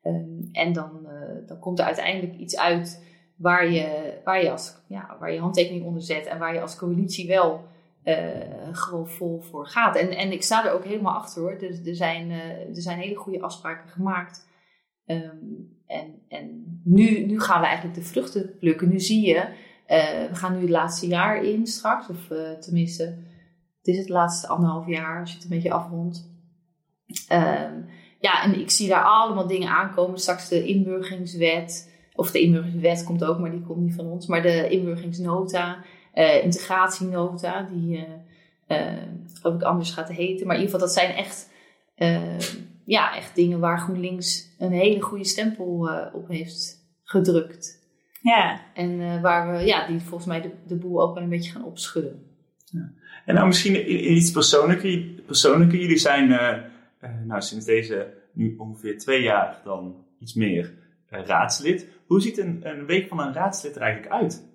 Um, 0.04 0.50
en 0.52 0.74
dan, 0.74 1.08
dan 1.46 1.60
komt 1.60 1.80
er 1.80 1.86
uiteindelijk 1.86 2.36
iets 2.36 2.58
uit 2.58 3.04
waar 3.36 3.70
je, 3.70 4.14
waar, 4.24 4.44
je 4.44 4.52
als, 4.52 4.76
ja, 4.88 5.18
waar 5.20 5.32
je 5.32 5.40
handtekening 5.40 5.86
onder 5.86 6.02
zet. 6.02 6.26
En 6.26 6.40
waar 6.40 6.54
je 6.54 6.62
als 6.62 6.76
coalitie 6.76 7.28
wel 7.28 7.68
gewoon 8.72 9.08
vol 9.08 9.42
voor 9.42 9.68
gaat. 9.68 9.96
En, 9.96 10.10
en 10.10 10.32
ik 10.32 10.44
sta 10.44 10.66
er 10.66 10.72
ook 10.72 10.84
helemaal 10.84 11.16
achter 11.16 11.42
hoor. 11.42 11.58
Dus 11.58 11.86
er 11.86 11.96
zijn, 11.96 12.30
uh, 12.30 12.76
er 12.76 12.82
zijn 12.82 13.00
hele 13.00 13.16
goede 13.16 13.42
afspraken 13.42 13.90
gemaakt. 13.90 14.48
Um, 15.06 15.76
en 15.86 16.22
en 16.28 16.64
nu, 16.84 17.26
nu 17.26 17.40
gaan 17.40 17.62
we 17.62 17.66
eigenlijk 17.66 17.98
de 17.98 18.06
vruchten 18.06 18.58
plukken. 18.60 18.90
Nu 18.90 19.00
zie 19.00 19.28
je, 19.28 19.36
uh, 19.36 20.30
we 20.30 20.36
gaan 20.36 20.54
nu 20.54 20.62
het 20.62 20.70
laatste 20.70 21.08
jaar 21.08 21.44
in 21.44 21.68
straks. 21.68 22.10
Of 22.10 22.28
tenminste, 22.60 23.04
het 23.78 23.88
is 23.88 23.98
het 23.98 24.10
laatste 24.10 24.48
anderhalf 24.48 24.88
jaar 24.88 25.20
als 25.20 25.30
je 25.30 25.36
het 25.36 25.44
een 25.44 25.50
beetje 25.50 25.74
afrondt. 25.74 26.30
Um, 27.32 27.86
ja, 28.20 28.44
en 28.44 28.60
ik 28.60 28.70
zie 28.70 28.88
daar 28.88 29.04
allemaal 29.04 29.48
dingen 29.48 29.70
aankomen. 29.70 30.20
Straks 30.20 30.50
de 30.50 30.66
inburgeringswet. 30.66 31.96
Of 32.16 32.32
de 32.32 32.40
inburgeringswet 32.40 33.04
komt 33.04 33.24
ook, 33.24 33.40
maar 33.40 33.52
die 33.52 33.62
komt 33.62 33.82
niet 33.82 33.96
van 33.96 34.06
ons. 34.06 34.28
Maar 34.28 34.42
de 34.42 34.70
inburgeringsnota 34.70 35.84
uh, 36.18 36.44
integratienota, 36.44 37.70
die 37.72 38.08
uh, 38.68 38.88
geloof 39.34 39.56
ik 39.56 39.62
anders 39.62 39.92
gaat 39.92 40.10
heten. 40.10 40.48
Maar 40.48 40.56
in 40.56 40.62
ieder 40.62 40.80
geval, 40.80 40.88
dat 40.88 40.92
zijn 40.92 41.16
echt, 41.16 41.50
ja, 42.86 43.16
echt 43.16 43.36
dingen 43.36 43.60
waar 43.60 43.80
GroenLinks 43.80 44.56
een 44.60 44.72
hele 44.72 45.02
goede 45.02 45.26
stempel 45.26 45.90
op 46.14 46.28
heeft 46.28 46.86
gedrukt. 47.04 47.86
Ja. 48.22 48.62
En 48.74 49.22
waar 49.22 49.52
we, 49.52 49.66
ja, 49.66 49.88
die 49.88 50.00
volgens 50.00 50.26
mij 50.26 50.42
de, 50.42 50.52
de 50.68 50.76
boel 50.76 51.02
ook 51.02 51.14
wel 51.14 51.24
een 51.24 51.30
beetje 51.30 51.52
gaan 51.52 51.66
opschudden. 51.66 52.24
Ja. 52.66 52.92
En 53.26 53.36
nou 53.36 53.48
misschien 53.48 53.88
in, 53.88 54.12
iets 54.12 54.32
persoonlijker. 54.32 55.00
persoonlijker. 55.26 55.80
Jullie 55.80 55.98
zijn 55.98 56.28
nou, 57.26 57.42
sinds 57.42 57.66
deze 57.66 58.14
nu 58.34 58.56
ongeveer 58.58 58.98
twee 58.98 59.22
jaar 59.22 59.62
dan 59.64 59.96
iets 60.20 60.34
meer 60.34 60.74
raadslid. 61.10 61.88
Hoe 62.06 62.22
ziet 62.22 62.38
een, 62.38 62.60
een 62.64 62.86
week 62.86 63.08
van 63.08 63.20
een 63.20 63.34
raadslid 63.34 63.76
er 63.76 63.82
eigenlijk 63.82 64.14
uit? 64.14 64.46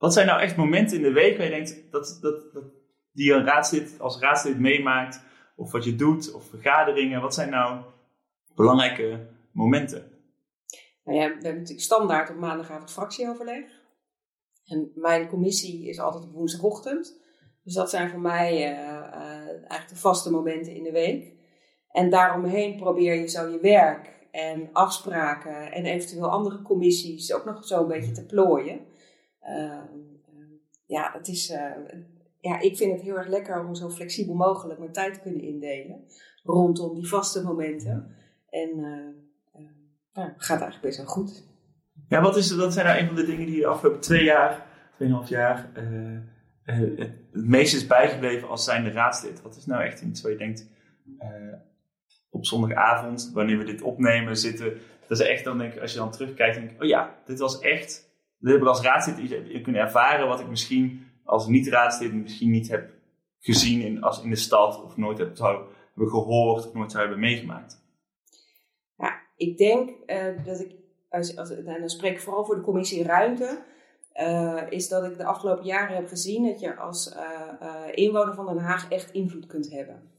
Wat 0.00 0.12
zijn 0.12 0.26
nou 0.26 0.40
echt 0.40 0.56
momenten 0.56 0.96
in 0.96 1.02
de 1.02 1.12
week 1.12 1.36
waar 1.36 1.46
je 1.46 1.52
denkt 1.52 1.90
dat, 1.90 2.18
dat, 2.20 2.52
dat 2.52 2.64
die 3.12 3.32
een 3.32 3.44
raadslid 3.44 4.00
als 4.00 4.18
raadslid 4.18 4.58
meemaakt, 4.58 5.22
of 5.56 5.72
wat 5.72 5.84
je 5.84 5.96
doet, 5.96 6.32
of 6.32 6.44
vergaderingen? 6.48 7.20
Wat 7.20 7.34
zijn 7.34 7.50
nou 7.50 7.80
belangrijke 8.54 9.26
momenten? 9.52 10.10
Nou 11.04 11.18
ja, 11.18 11.26
we 11.26 11.32
hebben 11.32 11.54
natuurlijk 11.54 11.80
standaard 11.80 12.30
op 12.30 12.36
maandagavond 12.36 12.90
fractieoverleg. 12.90 13.64
En 14.64 14.92
mijn 14.94 15.28
commissie 15.28 15.88
is 15.88 15.98
altijd 15.98 16.24
op 16.24 16.32
woensdagochtend. 16.32 17.20
Dus 17.64 17.74
dat 17.74 17.90
zijn 17.90 18.10
voor 18.10 18.20
mij 18.20 18.52
uh, 18.52 18.78
uh, 18.78 19.48
eigenlijk 19.48 19.88
de 19.88 19.96
vaste 19.96 20.30
momenten 20.30 20.74
in 20.74 20.82
de 20.82 20.92
week. 20.92 21.32
En 21.90 22.10
daaromheen 22.10 22.76
probeer 22.76 23.14
je 23.14 23.28
zo 23.28 23.48
je 23.48 23.60
werk 23.60 24.26
en 24.30 24.68
afspraken 24.72 25.72
en 25.72 25.84
eventueel 25.84 26.30
andere 26.30 26.62
commissies 26.62 27.32
ook 27.32 27.44
nog 27.44 27.64
zo 27.64 27.80
een 27.80 27.88
beetje 27.88 28.12
te 28.12 28.26
plooien. 28.26 28.88
Ehm, 29.56 29.98
ja, 30.86 31.10
het 31.12 31.28
is, 31.28 31.50
eh, 31.50 31.72
ja, 32.40 32.60
ik 32.60 32.76
vind 32.76 32.92
het 32.92 33.02
heel 33.02 33.16
erg 33.16 33.28
lekker 33.28 33.66
om 33.66 33.74
zo 33.74 33.90
flexibel 33.90 34.34
mogelijk 34.34 34.78
mijn 34.78 34.92
tijd 34.92 35.14
te 35.14 35.20
kunnen 35.20 35.42
indelen 35.42 36.04
rondom 36.42 36.94
die 36.94 37.08
vaste 37.08 37.42
momenten. 37.42 38.14
En 38.50 38.78
uh, 38.78 39.64
ja, 40.12 40.34
gaat 40.36 40.60
eigenlijk 40.60 40.82
best 40.82 40.96
wel 40.96 41.06
goed. 41.06 41.48
Ja, 42.08 42.22
wat, 42.22 42.36
is, 42.36 42.54
wat 42.54 42.72
zijn 42.72 42.86
nou 42.86 42.98
een 42.98 43.06
van 43.06 43.16
de 43.16 43.24
dingen 43.24 43.46
die 43.46 43.60
de 43.60 43.66
afgelopen 43.66 44.00
twee 44.00 44.24
jaar, 44.24 44.66
tweeënhalf 44.96 45.28
jaar 45.28 45.70
eh, 45.74 46.18
het, 46.62 46.98
het 46.98 47.46
meest 47.46 47.74
is 47.74 47.86
bijgebleven 47.86 48.48
als 48.48 48.64
zijnde 48.64 48.90
raadslid? 48.90 49.42
Wat 49.42 49.56
is 49.56 49.66
nou 49.66 49.82
echt 49.82 50.00
iets 50.00 50.22
waar 50.22 50.32
je 50.32 50.38
denkt, 50.38 50.68
eh, 51.18 51.28
op 52.30 52.46
zondagavond, 52.46 53.30
wanneer 53.34 53.58
we 53.58 53.64
dit 53.64 53.82
opnemen, 53.82 54.36
zitten, 54.36 54.78
dat 55.08 55.20
is 55.20 55.26
echt 55.26 55.44
dan 55.44 55.58
denk 55.58 55.74
ik, 55.74 55.80
als 55.80 55.92
je 55.92 55.98
dan 55.98 56.10
terugkijkt, 56.10 56.56
denk 56.56 56.70
ik, 56.70 56.82
oh 56.82 56.88
ja, 56.88 57.18
dit 57.24 57.38
was 57.38 57.58
echt, 57.58 58.09
dit 58.40 58.52
heb 58.52 58.60
ik 58.60 58.68
als 58.68 58.80
raadslid 58.80 59.62
kunnen 59.62 59.80
ervaren 59.80 60.28
wat 60.28 60.40
ik 60.40 60.48
misschien 60.48 61.06
als 61.24 61.46
niet-raadslid 61.46 62.12
misschien 62.12 62.50
niet 62.50 62.68
heb 62.68 62.90
gezien 63.38 63.80
in, 63.80 64.02
als 64.02 64.22
in 64.22 64.30
de 64.30 64.36
stad 64.36 64.84
of 64.84 64.96
nooit 64.96 65.18
heb, 65.18 65.36
zou 65.36 65.64
hebben 65.86 66.08
gehoord 66.08 66.66
of 66.66 66.74
nooit 66.74 66.90
zou 66.90 67.02
hebben 67.02 67.20
meegemaakt. 67.20 67.82
Ja, 68.96 69.20
ik 69.36 69.58
denk 69.58 69.90
eh, 70.06 70.44
dat 70.44 70.60
ik, 70.60 70.74
als, 71.08 71.36
als, 71.36 71.50
en 71.50 71.80
dan 71.80 71.88
spreek 71.88 72.12
ik 72.12 72.20
vooral 72.20 72.44
voor 72.44 72.54
de 72.54 72.60
commissie 72.60 73.02
Ruimte, 73.02 73.62
eh, 74.12 74.62
is 74.68 74.88
dat 74.88 75.04
ik 75.04 75.16
de 75.16 75.24
afgelopen 75.24 75.64
jaren 75.64 75.96
heb 75.96 76.08
gezien 76.08 76.46
dat 76.46 76.60
je 76.60 76.76
als 76.76 77.12
eh, 77.12 77.86
inwoner 77.90 78.34
van 78.34 78.46
Den 78.46 78.58
Haag 78.58 78.90
echt 78.90 79.12
invloed 79.12 79.46
kunt 79.46 79.70
hebben. 79.70 80.10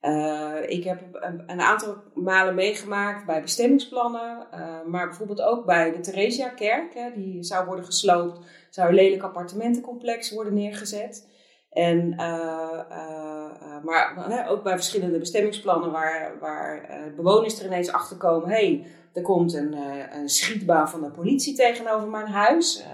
Eh, 0.00 0.54
ik 0.66 0.84
heb 0.84 1.00
een, 1.46 1.60
aantal 1.60 1.96
malen 2.14 2.54
meegemaakt 2.54 3.26
bij 3.26 3.42
bestemmingsplannen, 3.42 4.46
eh, 4.50 4.82
maar 4.86 5.06
bijvoorbeeld 5.06 5.42
ook 5.42 5.66
bij 5.66 5.92
de 5.92 6.00
Theresiakerk. 6.00 6.94
Hè, 6.94 7.10
die 7.14 7.42
zou 7.42 7.66
worden 7.66 7.84
gesloopt, 7.84 8.38
zou 8.70 8.88
een 8.88 8.94
lelijk 8.94 9.22
appartementencomplex 9.22 10.30
worden 10.30 10.54
neergezet. 10.54 11.28
En, 11.70 12.14
eh, 12.16 13.84
maar 13.84 14.46
ook 14.48 14.62
bij 14.62 14.74
verschillende 14.74 15.18
bestemmingsplannen 15.18 15.90
waar, 15.90 16.38
waar 16.40 16.88
bewoners 17.16 17.58
er 17.58 17.66
ineens 17.66 17.92
achter 17.92 18.16
komen: 18.16 18.48
hey, 18.48 18.86
er 19.12 19.22
komt 19.22 19.54
een, 19.54 19.76
een 20.12 20.28
schietbaan 20.28 20.90
van 20.90 21.00
de 21.00 21.10
politie 21.10 21.54
tegenover 21.54 22.08
mijn 22.08 22.26
huis. 22.26 22.84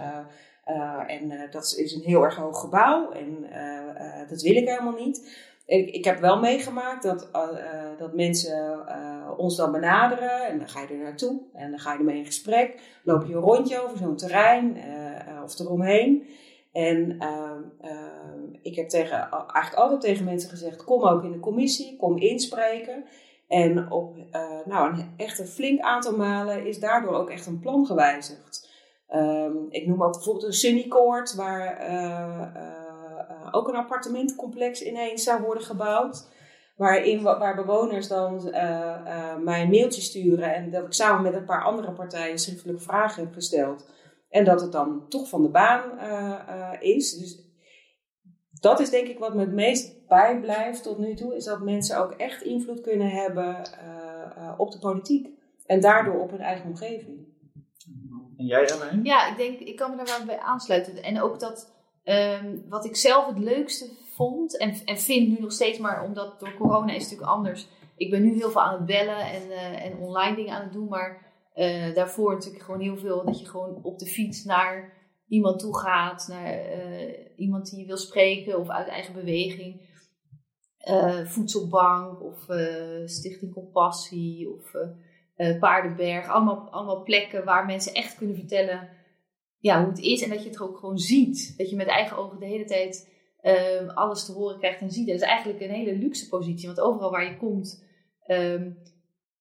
En 1.06 1.48
dat 1.50 1.74
is 1.76 1.94
een 1.94 2.02
heel 2.02 2.22
erg 2.22 2.36
hoog 2.36 2.60
gebouw 2.60 3.10
en 3.10 3.46
dat 4.28 4.42
wil 4.42 4.56
ik 4.56 4.68
helemaal 4.68 5.04
niet. 5.04 5.44
Ik, 5.66 5.90
ik 5.90 6.04
heb 6.04 6.18
wel 6.18 6.38
meegemaakt 6.38 7.02
dat, 7.02 7.30
eh, 7.32 7.42
eh, 7.42 7.98
dat 7.98 8.14
mensen 8.14 8.86
eh, 8.86 9.30
ons 9.36 9.56
dan 9.56 9.72
benaderen 9.72 10.46
en 10.46 10.58
dan 10.58 10.68
ga 10.68 10.80
je 10.80 10.86
er 10.86 10.96
naartoe 10.96 11.40
en 11.52 11.70
dan 11.70 11.78
ga 11.78 11.92
je 11.92 11.98
ermee 11.98 12.18
in 12.18 12.24
gesprek. 12.24 12.80
Loop 13.04 13.26
je 13.26 13.34
een 13.34 13.40
rondje 13.40 13.82
over 13.82 13.98
zo'n 13.98 14.16
terrein 14.16 14.76
of 15.44 15.58
eromheen. 15.58 16.26
En 16.72 17.16
ehm, 17.18 17.62
ehm, 17.80 18.40
ik 18.62 18.76
heb 18.76 18.88
tegen, 18.88 19.28
eigenlijk 19.30 19.74
altijd 19.74 20.00
tegen 20.00 20.24
mensen 20.24 20.50
gezegd: 20.50 20.84
kom 20.84 21.02
ook 21.02 21.24
in 21.24 21.32
de 21.32 21.40
commissie, 21.40 21.96
kom 21.96 22.18
inspreken. 22.18 23.04
En 23.48 23.90
op 23.90 24.16
nou, 24.64 24.92
een, 24.92 25.14
echt 25.16 25.38
een 25.38 25.46
flink 25.46 25.80
aantal 25.80 26.16
malen 26.16 26.66
is 26.66 26.80
daardoor 26.80 27.14
ook 27.14 27.30
echt 27.30 27.46
een 27.46 27.60
plan 27.60 27.86
gewijzigd. 27.86 28.70
Ehm, 29.08 29.56
ik 29.68 29.86
noem 29.86 30.02
ook 30.02 30.12
bijvoorbeeld 30.12 30.46
een 30.46 30.52
Sunny 30.52 30.86
Court, 30.88 31.34
waar 31.34 31.80
ook 33.56 33.68
een 33.68 33.76
appartementencomplex 33.76 34.82
ineens 34.82 35.22
zou 35.22 35.42
worden 35.42 35.62
gebouwd. 35.62 36.28
Waarin, 36.76 37.22
waar 37.22 37.54
bewoners 37.54 38.08
dan 38.08 38.50
eh, 38.50 39.30
eh, 39.30 39.38
mij 39.38 39.62
een 39.62 39.70
mailtje 39.70 40.00
sturen 40.00 40.54
en 40.54 40.70
dat 40.70 40.84
ik 40.84 40.92
samen 40.92 41.22
met 41.22 41.34
een 41.34 41.44
paar 41.44 41.62
andere 41.62 41.92
partijen 41.92 42.38
schriftelijk 42.38 42.80
vragen 42.80 43.24
heb 43.24 43.32
gesteld. 43.32 43.88
En 44.28 44.44
dat 44.44 44.60
het 44.60 44.72
dan 44.72 45.08
toch 45.08 45.28
van 45.28 45.42
de 45.42 45.48
baan 45.48 45.98
eh, 45.98 46.38
eh, 46.48 46.80
is. 46.80 47.18
Dus 47.18 47.46
dat 48.60 48.80
is 48.80 48.90
denk 48.90 49.06
ik 49.06 49.18
wat 49.18 49.34
me 49.34 49.40
het 49.40 49.52
meest 49.52 50.06
bijblijft 50.06 50.82
tot 50.82 50.98
nu 50.98 51.14
toe. 51.14 51.36
Is 51.36 51.44
dat 51.44 51.60
mensen 51.60 51.98
ook 51.98 52.12
echt 52.12 52.42
invloed 52.42 52.80
kunnen 52.80 53.10
hebben 53.10 53.64
eh, 53.64 54.36
eh, 54.36 54.54
op 54.56 54.72
de 54.72 54.78
politiek. 54.78 55.28
En 55.66 55.80
daardoor 55.80 56.20
op 56.20 56.30
hun 56.30 56.40
eigen 56.40 56.66
omgeving. 56.66 57.34
En 58.36 58.46
jij, 58.46 58.72
Alain? 58.72 59.04
Ja, 59.04 59.30
ik 59.30 59.36
denk, 59.36 59.58
ik 59.58 59.76
kan 59.76 59.90
me 59.90 59.96
daar 59.96 60.16
wel 60.18 60.26
bij 60.26 60.38
aansluiten. 60.38 61.02
En 61.02 61.20
ook 61.20 61.40
dat, 61.40 61.75
ehm, 62.06 62.58
wat 62.68 62.84
ik 62.84 62.96
zelf 62.96 63.26
het 63.26 63.38
leukste 63.38 63.88
vond 64.14 64.58
en, 64.58 64.74
en 64.84 64.98
vind 64.98 65.28
nu 65.28 65.36
nog 65.40 65.52
steeds, 65.52 65.78
maar 65.78 66.04
omdat 66.04 66.40
door 66.40 66.54
corona 66.54 66.92
is 66.92 67.02
het 67.02 67.10
natuurlijk 67.10 67.30
anders. 67.30 67.68
Ik 67.96 68.10
ben 68.10 68.22
nu 68.22 68.34
heel 68.34 68.50
veel 68.50 68.62
aan 68.62 68.76
het 68.76 68.86
bellen 68.86 69.20
en, 69.20 69.50
eh, 69.50 69.84
en 69.84 69.98
online 69.98 70.36
dingen 70.36 70.54
aan 70.54 70.62
het 70.62 70.72
doen, 70.72 70.88
maar 70.88 71.34
eh, 71.54 71.94
daarvoor 71.94 72.32
natuurlijk 72.32 72.64
gewoon 72.64 72.80
heel 72.80 72.96
veel 72.96 73.24
dat 73.24 73.40
je 73.40 73.46
gewoon 73.46 73.82
op 73.82 73.98
de 73.98 74.06
fiets 74.06 74.44
naar 74.44 74.92
iemand 75.28 75.58
toe 75.58 75.78
gaat, 75.78 76.26
naar 76.28 76.44
eh, 76.44 77.14
iemand 77.36 77.70
die 77.70 77.80
je 77.80 77.86
wil 77.86 77.96
spreken 77.96 78.58
of 78.58 78.68
uit 78.68 78.88
eigen 78.88 79.14
beweging. 79.14 79.94
Voedselbank 81.24 82.22
of 82.22 82.46
Stichting 83.04 83.52
Compassie 83.52 84.50
of 84.50 84.70
Paardenberg. 85.60 86.28
Allemaal, 86.28 86.70
allemaal 86.70 87.02
plekken 87.02 87.44
waar 87.44 87.66
mensen 87.66 87.94
echt 87.94 88.16
kunnen 88.16 88.36
vertellen 88.36 88.88
ja, 89.66 89.80
hoe 89.80 89.88
het 89.88 90.02
is. 90.02 90.22
En 90.22 90.30
dat 90.30 90.42
je 90.42 90.48
het 90.48 90.60
ook 90.60 90.78
gewoon 90.78 90.98
ziet. 90.98 91.54
Dat 91.56 91.70
je 91.70 91.76
met 91.76 91.86
eigen 91.86 92.16
ogen 92.16 92.38
de 92.38 92.46
hele 92.46 92.64
tijd 92.64 93.14
eh, 93.40 93.94
alles 93.94 94.24
te 94.24 94.32
horen 94.32 94.58
krijgt 94.58 94.80
en 94.80 94.90
ziet. 94.90 95.06
Dat 95.06 95.16
is 95.16 95.22
eigenlijk 95.22 95.60
een 95.60 95.70
hele 95.70 95.96
luxe 95.96 96.28
positie. 96.28 96.66
Want 96.66 96.80
overal 96.80 97.10
waar 97.10 97.24
je 97.24 97.36
komt, 97.36 97.84
ehm, 98.26 98.70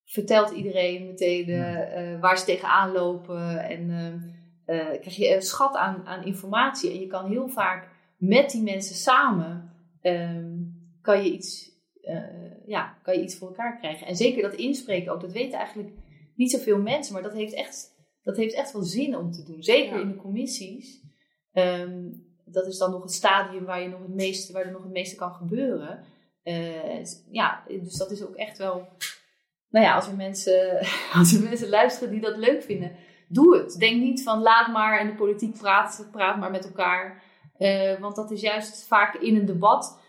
vertelt 0.05 0.51
iedereen 0.51 1.05
meteen 1.05 1.49
eh, 1.49 2.13
eh, 2.13 2.21
waar 2.21 2.37
ze 2.37 2.45
tegenaan 2.45 2.91
lopen. 2.91 3.69
En 3.69 3.89
ehm, 3.89 4.19
eh, 4.65 4.99
krijg 4.99 5.15
je 5.15 5.35
een 5.35 5.41
schat 5.41 5.75
aan, 5.75 6.05
aan 6.05 6.25
informatie. 6.25 6.91
En 6.91 6.99
je 6.99 7.07
kan 7.07 7.29
heel 7.29 7.47
vaak 7.47 7.87
met 8.17 8.49
die 8.49 8.63
mensen 8.63 8.95
samen 8.95 9.71
ehm, 10.01 10.53
kan 11.01 11.23
je 11.23 11.31
iets, 11.31 11.73
ja, 12.65 12.97
kan 13.03 13.13
je 13.13 13.23
iets 13.23 13.37
voor 13.37 13.47
elkaar 13.47 13.77
krijgen. 13.77 14.07
En 14.07 14.15
zeker 14.15 14.41
dat 14.41 14.53
inspreken 14.53 15.13
ook, 15.13 15.21
dat 15.21 15.31
weten 15.31 15.57
eigenlijk 15.57 15.89
niet 16.35 16.51
zoveel 16.51 16.81
mensen, 16.81 17.13
maar 17.13 17.23
dat 17.23 17.33
heeft 17.33 17.53
echt, 17.53 17.94
dat 18.25 18.37
heeft 18.37 18.53
echt 18.53 18.71
wel 18.71 18.83
zin 18.83 19.17
om 19.17 19.31
te 19.31 19.43
doen. 19.43 19.63
Zeker 19.63 19.95
Ja. 19.95 20.01
in 20.01 20.07
de 20.07 20.15
commissies. 20.15 21.01
Ehm, 21.53 22.01
dat 22.45 22.65
is 22.67 22.77
dan 22.77 22.91
nog 22.91 23.01
het 23.01 23.13
stadium 23.13 23.65
waar, 23.65 23.81
je 23.81 23.87
nog 23.89 23.99
het 24.01 24.13
meeste, 24.15 24.53
waar 24.53 24.65
er 24.65 24.71
nog 24.71 24.83
het 24.83 24.91
meeste 24.91 25.15
kan 25.15 25.33
gebeuren. 25.33 26.03
Eh, 26.43 27.03
ja, 27.31 27.63
dus 27.67 27.97
dat 27.97 28.11
is 28.11 28.23
ook 28.23 28.35
echt 28.35 28.57
wel. 28.57 28.87
Nou 29.69 29.85
ja, 29.85 29.95
als 29.95 30.07
er, 30.07 30.15
mensen, 30.15 30.79
als 31.19 31.33
er 31.33 31.43
mensen 31.43 31.69
luisteren 31.69 32.11
die 32.11 32.21
dat 32.21 32.37
leuk 32.37 32.63
vinden, 32.63 32.91
doe 33.27 33.57
het. 33.57 33.75
Denk 33.79 34.01
niet 34.01 34.23
van 34.23 34.41
laat 34.41 34.67
maar 34.71 34.99
en 34.99 35.07
de 35.07 35.15
politiek 35.15 35.57
praat, 35.57 36.07
praat 36.11 36.37
maar 36.39 36.51
met 36.51 36.65
elkaar. 36.65 37.23
Eh, 37.57 37.99
want 37.99 38.15
dat 38.15 38.31
is 38.31 38.41
juist 38.41 38.87
vaak 38.87 39.15
in 39.15 39.35
een 39.35 39.45
debat, 39.45 39.99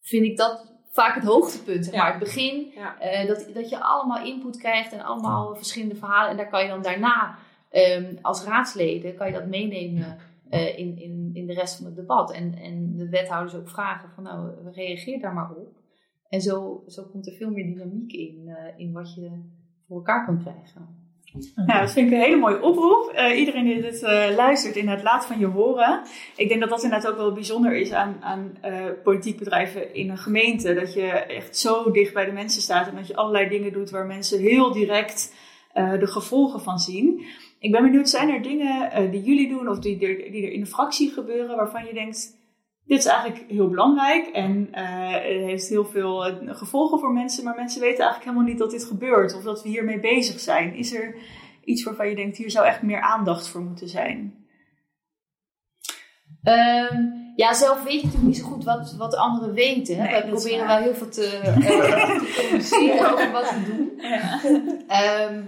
vind 0.00 0.24
ik 0.24 0.36
dat 0.36 0.74
vaak 0.90 1.14
het 1.14 1.24
hoogtepunt. 1.24 1.84
Zeg 1.84 1.94
Ja. 1.94 2.02
maar. 2.02 2.10
Het 2.10 2.18
begin, 2.18 2.72
Ja. 2.74 2.98
eh, 3.00 3.26
dat, 3.28 3.46
dat 3.54 3.68
je 3.68 3.80
allemaal 3.80 4.24
input 4.24 4.56
krijgt 4.56 4.92
en 4.92 5.00
allemaal 5.00 5.56
verschillende 5.56 5.94
verhalen. 5.96 6.30
En 6.30 6.36
daar 6.36 6.48
kan 6.48 6.62
je 6.62 6.68
dan 6.68 6.82
daarna 6.82 7.38
ehm, 7.76 8.14
als 8.22 8.44
raadsleden 8.44 9.14
kan 9.14 9.26
je 9.26 9.32
dat 9.32 9.46
meenemen 9.46 10.18
eh, 10.50 10.78
in, 10.78 10.98
in, 10.98 11.30
in 11.32 11.46
de 11.46 11.54
rest 11.54 11.76
van 11.76 11.86
het 11.86 11.96
debat. 11.96 12.32
En, 12.32 12.54
en 12.54 12.96
de 12.96 13.08
wethouders 13.08 13.54
ook 13.54 13.68
vragen 13.68 14.08
van 14.14 14.22
nou, 14.22 14.50
reageer 14.72 15.20
daar 15.20 15.34
maar 15.34 15.50
op. 15.50 15.76
En 16.28 16.40
zo, 16.40 16.82
zo 16.86 17.02
komt 17.02 17.26
er 17.26 17.32
veel 17.32 17.50
meer 17.50 17.64
dynamiek 17.64 18.12
in, 18.12 18.42
eh, 18.46 18.78
in 18.78 18.92
wat 18.92 19.14
je 19.14 19.30
voor 19.86 19.96
elkaar 19.96 20.24
kan 20.24 20.42
krijgen. 20.42 21.04
Ja, 21.66 21.80
dat 21.80 21.92
vind 21.92 22.06
ik 22.06 22.12
een 22.12 22.24
hele 22.24 22.36
mooie 22.36 22.62
oproep. 22.62 23.10
Eh, 23.14 23.38
iedereen 23.38 23.64
die 23.64 23.82
dit 23.82 24.02
eh, 24.02 24.34
luistert, 24.36 24.76
inderdaad, 24.76 25.04
laat 25.04 25.26
van 25.26 25.38
je 25.38 25.46
horen. 25.46 26.02
Ik 26.36 26.48
denk 26.48 26.60
dat 26.60 26.68
dat 26.68 26.82
inderdaad 26.82 27.10
ook 27.10 27.16
wel 27.16 27.32
bijzonder 27.32 27.76
is 27.76 27.92
aan, 27.92 28.16
aan 28.20 28.58
politiek 29.02 29.38
bedrijven 29.38 29.94
in 29.94 30.10
een 30.10 30.18
gemeente. 30.18 30.74
Dat 30.74 30.94
je 30.94 31.06
echt 31.10 31.56
zo 31.56 31.90
dicht 31.90 32.14
bij 32.14 32.24
de 32.24 32.32
mensen 32.32 32.62
staat 32.62 32.88
en 32.88 32.96
dat 32.96 33.06
je 33.06 33.16
allerlei 33.16 33.48
dingen 33.48 33.72
doet 33.72 33.90
waar 33.90 34.06
mensen 34.06 34.40
heel 34.40 34.72
direct 34.72 35.34
de 35.74 36.06
gevolgen 36.06 36.60
van 36.60 36.78
zien. 36.78 37.24
Ik 37.66 37.72
ben 37.72 37.82
benieuwd, 37.82 38.08
zijn 38.08 38.28
er 38.28 38.42
dingen 38.42 38.90
eh, 38.92 39.10
die 39.10 39.22
jullie 39.22 39.48
doen 39.48 39.68
of 39.68 39.78
die 39.78 40.06
er, 40.06 40.30
die 40.32 40.46
er 40.46 40.52
in 40.52 40.60
de 40.60 40.66
fractie 40.66 41.10
gebeuren 41.10 41.56
waarvan 41.56 41.84
je 41.84 41.94
denkt, 41.94 42.38
dit 42.84 42.98
is 42.98 43.06
eigenlijk 43.06 43.50
heel 43.50 43.68
belangrijk 43.68 44.26
en 44.26 44.68
het 44.70 45.44
heeft 45.44 45.68
heel 45.68 45.84
veel 45.84 46.26
eh, 46.26 46.56
gevolgen 46.56 46.98
voor 46.98 47.12
mensen, 47.12 47.44
maar 47.44 47.54
mensen 47.54 47.80
weten 47.80 48.04
eigenlijk 48.04 48.30
helemaal 48.30 48.50
niet 48.50 48.58
dat 48.58 48.70
dit 48.70 48.84
gebeurt 48.84 49.34
of 49.34 49.42
dat 49.42 49.62
we 49.62 49.68
hiermee 49.68 50.00
bezig 50.00 50.40
zijn. 50.40 50.74
Is 50.74 50.94
er 50.94 51.16
iets 51.64 51.84
waarvan 51.84 52.08
je 52.08 52.14
denkt, 52.14 52.36
hier 52.36 52.50
zou 52.50 52.66
echt 52.66 52.82
meer 52.82 53.00
aandacht 53.00 53.48
voor 53.48 53.60
moeten 53.60 53.88
zijn? 53.88 54.46
Ehm, 56.42 57.02
ja, 57.36 57.54
zelf 57.54 57.82
weet 57.82 58.00
je 58.00 58.06
natuurlijk 58.06 58.26
niet 58.26 58.36
zo 58.36 58.44
goed 58.44 58.64
wat, 58.64 58.94
wat 58.98 59.14
anderen 59.16 59.54
weten. 59.54 59.96
hè. 59.96 60.02
Nee, 60.02 60.10
Wij 60.10 60.28
proberen 60.28 60.66
wel 60.66 60.76
heel 60.76 60.94
veel 60.94 61.08
te, 61.08 61.40
te 61.60 62.34
communiceren 62.36 63.12
over 63.12 63.32
wat 63.32 63.50
we 63.50 63.62
doen. 63.64 63.92
Ja. 63.96 64.40
Ehm, 64.86 65.42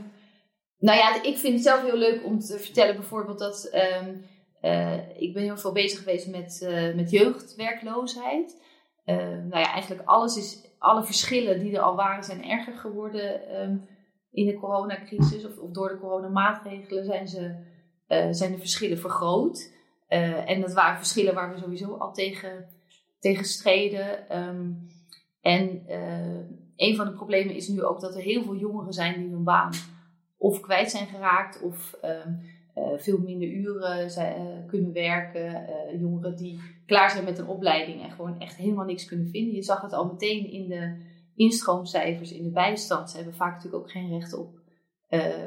nou 0.79 0.99
ja, 0.99 1.23
ik 1.23 1.37
vind 1.37 1.55
het 1.55 1.62
zelf 1.62 1.83
heel 1.83 1.97
leuk 1.97 2.25
om 2.25 2.38
te 2.38 2.59
vertellen 2.59 2.97
bijvoorbeeld 2.97 3.38
dat 3.38 3.64
ehm, 3.64 4.14
eh, 4.61 5.21
ik 5.21 5.33
ben 5.33 5.43
heel 5.43 5.57
veel 5.57 5.73
bezig 5.73 5.99
geweest 5.99 6.31
met, 6.31 6.62
eh, 6.62 6.95
met 6.95 7.11
jeugdwerkloosheid. 7.11 8.62
Ehm, 9.05 9.49
nou 9.49 9.61
ja, 9.61 9.73
eigenlijk 9.73 10.09
alles 10.09 10.37
is, 10.37 10.71
alle 10.79 11.05
verschillen 11.05 11.61
die 11.61 11.77
er 11.77 11.83
al 11.83 11.97
waren 11.97 12.25
zijn 12.25 12.45
erger 12.45 12.75
geworden 12.75 13.49
ehm, 13.49 13.77
in 14.31 14.47
de 14.47 14.59
coronacrisis 14.59 15.47
of, 15.47 15.59
of 15.59 15.71
door 15.71 15.88
de 15.88 15.99
coronamaatregelen 15.99 17.05
zijn, 17.05 17.29
ze, 17.29 17.55
eh, 18.07 18.27
zijn 18.31 18.53
de 18.53 18.59
verschillen 18.59 18.99
vergroot. 18.99 19.77
En 20.09 20.61
dat 20.61 20.73
waren 20.73 20.97
verschillen 20.97 21.35
waar 21.35 21.53
we 21.53 21.59
sowieso 21.59 21.95
al 21.95 22.12
tegen, 22.12 22.69
tegen 23.19 23.45
streden. 23.45 24.29
En 25.41 25.83
een 26.77 26.97
van 26.97 27.07
de 27.07 27.12
problemen 27.12 27.55
is 27.55 27.69
nu 27.69 27.83
ook 27.83 28.01
dat 28.01 28.14
er 28.14 28.23
heel 28.23 28.43
veel 28.43 28.57
jongeren 28.57 28.93
zijn 28.93 29.21
die 29.21 29.31
hun 29.31 29.45
baan 29.45 29.71
of 30.38 30.61
kwijt 30.61 30.90
zijn 30.90 31.07
geraakt 31.07 31.62
of 31.62 31.92
ehm, 31.92 32.33
veel 32.96 33.18
minder 33.18 33.48
uren 33.48 34.11
zijn, 34.11 34.66
kunnen 34.66 34.92
werken. 34.92 35.66
jongeren 35.98 36.37
die 36.37 36.61
klaar 36.87 37.11
zijn 37.11 37.24
met 37.24 37.38
een 37.38 37.46
opleiding 37.46 38.03
en 38.03 38.11
gewoon 38.11 38.40
echt 38.40 38.57
helemaal 38.57 38.85
niks 38.85 39.05
kunnen 39.05 39.29
vinden. 39.29 39.55
Je 39.55 39.62
zag 39.62 39.81
het 39.81 39.92
al 39.92 40.07
meteen 40.07 40.51
in 40.51 40.68
de 40.68 40.96
instroomcijfers 41.35 42.33
in 42.33 42.42
de 42.42 42.51
bijstand. 42.51 43.11
Ze 43.11 43.16
hebben 43.16 43.35
vaak 43.35 43.55
natuurlijk 43.55 43.83
ook 43.83 43.90
geen 43.90 44.09
recht 44.09 44.33
op, 44.33 44.61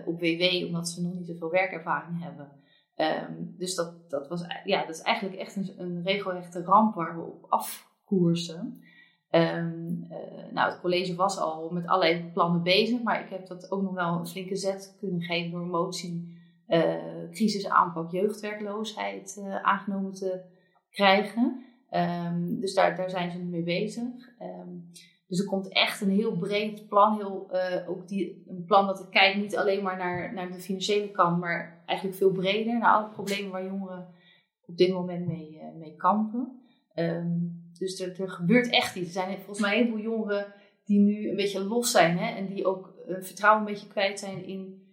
op 0.05 0.19
WW, 0.19 0.65
omdat 0.65 0.89
ze 0.89 1.01
nog 1.01 1.13
niet 1.13 1.27
zoveel 1.27 1.49
werkervaring 1.49 2.23
hebben. 2.23 2.61
Ehm, 3.01 3.33
dus 3.57 3.75
dat, 3.75 4.09
dat, 4.09 4.27
was, 4.27 4.45
ja, 4.63 4.85
dat 4.85 4.95
is 4.95 5.01
eigenlijk 5.01 5.39
echt 5.39 5.55
een, 5.55 5.73
een 5.77 6.03
regelrechte 6.03 6.63
ramp 6.63 6.95
waar 6.95 7.15
we 7.15 7.21
op 7.21 7.45
afkoersen. 7.49 8.83
Um, 9.31 10.07
nou, 10.51 10.71
het 10.71 10.79
college 10.81 11.15
was 11.15 11.39
al 11.39 11.69
met 11.69 11.87
allerlei 11.87 12.31
plannen 12.33 12.63
bezig, 12.63 13.01
maar 13.01 13.23
ik 13.23 13.29
heb 13.29 13.47
dat 13.47 13.71
ook 13.71 13.81
nog 13.81 13.93
wel 13.93 14.19
een 14.19 14.27
flinke 14.27 14.55
zet 14.55 14.95
kunnen 14.99 15.21
geven 15.21 15.51
door 15.51 15.65
motie 15.65 16.39
uh, 16.67 17.29
crisisaanpak 17.31 18.11
jeugdwerkloosheid 18.11 19.37
uh, 19.39 19.55
aangenomen 19.61 20.13
te 20.13 20.41
krijgen. 20.89 21.65
Um, 21.91 22.59
dus 22.59 22.73
daar, 22.73 22.95
daar 22.95 23.09
zijn 23.09 23.31
ze 23.31 23.37
nu 23.37 23.43
mee 23.43 23.63
bezig. 23.63 24.03
Um, 24.41 24.89
dus 25.27 25.39
er 25.39 25.45
komt 25.45 25.73
echt 25.73 26.01
een 26.01 26.09
heel 26.09 26.37
breed 26.37 26.87
plan, 26.87 27.15
heel, 27.15 27.51
ook 27.87 28.07
die, 28.07 28.43
een 28.47 28.63
plan 28.65 28.87
dat 28.87 29.09
kijkt 29.09 29.37
niet 29.37 29.57
alleen 29.57 29.83
maar 29.83 29.97
naar, 29.97 30.33
naar 30.33 30.51
de 30.51 30.59
financiële 30.59 31.11
kant, 31.11 31.39
maar 31.39 31.83
eigenlijk 31.85 32.17
veel 32.17 32.31
breder 32.31 32.77
naar 32.77 32.93
alle 32.93 33.09
problemen 33.09 33.51
waar 33.51 33.65
jongeren 33.65 34.07
op 34.65 34.77
dit 34.77 34.93
moment 34.93 35.27
mee, 35.27 35.61
mee 35.77 35.95
kampen. 35.95 36.61
Dus 37.81 37.99
er, 37.99 38.29
gebeurt 38.29 38.69
echt 38.69 38.95
iets. 38.95 39.07
Er 39.07 39.13
zijn 39.13 39.37
volgens 39.37 39.59
mij 39.59 39.71
een 39.71 39.77
heleboel 39.77 40.03
jongeren 40.03 40.53
die 40.85 40.99
nu 40.99 41.29
een 41.29 41.35
beetje 41.35 41.63
los 41.63 41.91
zijn 41.91 42.17
hè, 42.17 42.35
en 42.35 42.45
die 42.45 42.65
ook 42.65 42.93
uh, 43.07 43.15
vertrouwen 43.19 43.65
een 43.65 43.73
beetje 43.73 43.87
kwijt 43.87 44.19
zijn 44.19 44.45
in, 44.45 44.83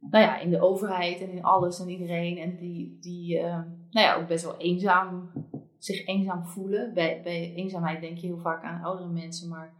nou 0.00 0.24
ja, 0.24 0.38
in 0.38 0.50
de 0.50 0.60
overheid 0.60 1.20
en 1.20 1.30
in 1.30 1.42
alles 1.42 1.80
en 1.80 1.88
iedereen. 1.88 2.38
En 2.38 2.56
die, 2.56 2.98
die 3.00 3.36
uh, 3.36 3.42
nou 3.90 4.06
ja, 4.06 4.14
ook 4.14 4.28
best 4.28 4.44
wel 4.44 4.56
eenzaam, 4.56 5.30
zich 5.78 6.06
eenzaam 6.06 6.44
voelen. 6.44 6.94
Bij, 6.94 7.20
bij 7.22 7.54
eenzaamheid 7.54 8.00
denk 8.00 8.18
je 8.18 8.26
heel 8.26 8.38
vaak 8.38 8.62
aan 8.62 8.82
oudere 8.82 9.08
mensen, 9.08 9.48
maar, 9.48 9.74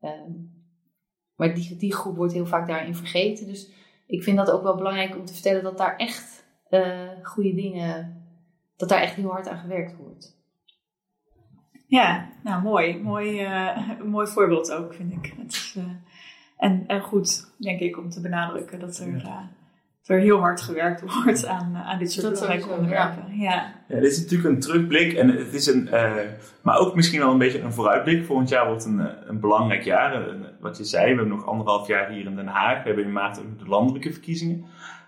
um, 0.00 0.52
maar 1.36 1.54
die, 1.54 1.76
die 1.76 1.94
groep 1.94 2.16
wordt 2.16 2.32
heel 2.32 2.46
vaak 2.46 2.68
daarin 2.68 2.94
vergeten. 2.94 3.46
Dus 3.46 3.70
ik 4.06 4.22
vind 4.22 4.36
dat 4.36 4.50
ook 4.50 4.62
wel 4.62 4.76
belangrijk 4.76 5.16
om 5.16 5.24
te 5.24 5.32
vertellen 5.32 5.62
dat 5.62 5.78
daar 5.78 5.96
echt 5.96 6.46
uh, 6.70 7.08
goede 7.22 7.54
dingen, 7.54 8.22
dat 8.76 8.88
daar 8.88 9.00
echt 9.00 9.14
heel 9.14 9.30
hard 9.30 9.48
aan 9.48 9.58
gewerkt 9.58 9.96
wordt. 9.96 10.33
Ja, 11.86 12.28
nou 12.42 12.62
mooi. 12.62 12.98
Mooi, 13.02 13.42
uh, 13.42 13.78
mooi 14.04 14.26
voorbeeld 14.26 14.72
ook, 14.72 14.94
vind 14.94 15.12
ik. 15.12 15.34
Het 15.36 15.52
is, 15.52 15.74
uh, 15.78 15.84
en, 16.58 16.84
en 16.86 17.00
goed, 17.00 17.52
denk 17.58 17.80
ik, 17.80 17.98
om 17.98 18.10
te 18.10 18.20
benadrukken 18.20 18.80
dat 18.80 18.98
er, 18.98 19.08
uh, 19.08 19.38
er 20.04 20.18
heel 20.18 20.38
hard 20.38 20.60
gewerkt 20.60 21.00
wordt 21.24 21.46
aan, 21.46 21.76
aan 21.76 21.98
dit 21.98 22.12
soort 22.12 22.32
belangrijke 22.32 22.68
onderwerpen. 22.68 23.24
Ja. 23.28 23.42
Ja. 23.42 23.74
ja. 23.88 24.00
dit 24.00 24.10
is 24.10 24.20
natuurlijk 24.20 24.54
een 24.54 24.60
terugblik 24.60 25.12
en 25.12 25.28
het 25.28 25.54
is 25.54 25.66
een, 25.66 25.88
maar 26.62 26.78
ook 26.78 26.94
misschien 26.94 27.20
wel 27.20 27.30
een 27.30 27.38
beetje 27.38 27.60
een 27.60 27.72
vooruitblik. 27.72 28.24
Volgend 28.24 28.48
jaar 28.48 28.66
wordt 28.66 28.84
een, 28.84 29.28
een 29.28 29.40
belangrijk 29.40 29.82
jaar. 29.82 30.36
wat 30.60 30.76
je 30.76 30.84
zei, 30.84 31.02
we 31.02 31.08
hebben 31.08 31.28
nog 31.28 31.46
anderhalf 31.46 31.86
jaar 31.86 32.10
hier 32.10 32.26
in 32.26 32.36
Den 32.36 32.46
Haag. 32.46 32.82
We 32.82 32.86
hebben 32.86 33.04
in 33.04 33.12
maart 33.12 33.38
ook 33.38 33.58
de 33.58 33.68
landelijke 33.68 34.12
verkiezingen. 34.12 34.64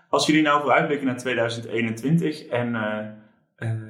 Als 0.09 0.25
jullie 0.25 0.41
nou 0.41 0.61
vooruitblikken 0.61 1.07
naar 1.07 1.17
2021 1.17 2.45
en 2.47 2.75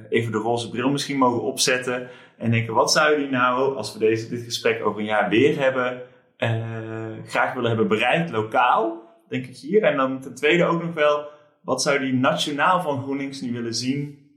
even 0.08 0.32
de 0.32 0.38
roze 0.38 0.70
bril 0.70 0.90
misschien 0.90 1.18
mogen 1.18 1.42
opzetten 1.42 2.08
en 2.38 2.50
denken, 2.50 2.74
wat 2.74 2.92
zou 2.92 3.10
jullie 3.10 3.30
nou, 3.30 3.76
als 3.76 3.92
we 3.92 3.98
deze, 3.98 4.28
dit 4.28 4.42
gesprek 4.42 4.84
over 4.84 5.00
een 5.00 5.06
jaar 5.06 5.28
weer 5.28 5.58
hebben, 5.58 6.02
uh, 6.38 7.24
graag 7.26 7.54
willen 7.54 7.68
hebben 7.68 7.88
bereikt, 7.88 8.30
lokaal, 8.30 9.02
denk 9.28 9.46
ik 9.46 9.56
hier. 9.56 9.82
En 9.82 9.96
dan 9.96 10.20
ten 10.20 10.34
tweede 10.34 10.64
ook 10.64 10.82
nog 10.82 10.94
wel, 10.94 11.28
wat 11.62 11.82
zou 11.82 11.98
die 11.98 12.12
nationaal 12.12 12.82
van 12.82 13.02
GroenLinks 13.02 13.40
nu 13.40 13.52
willen 13.52 13.74
zien, 13.74 14.30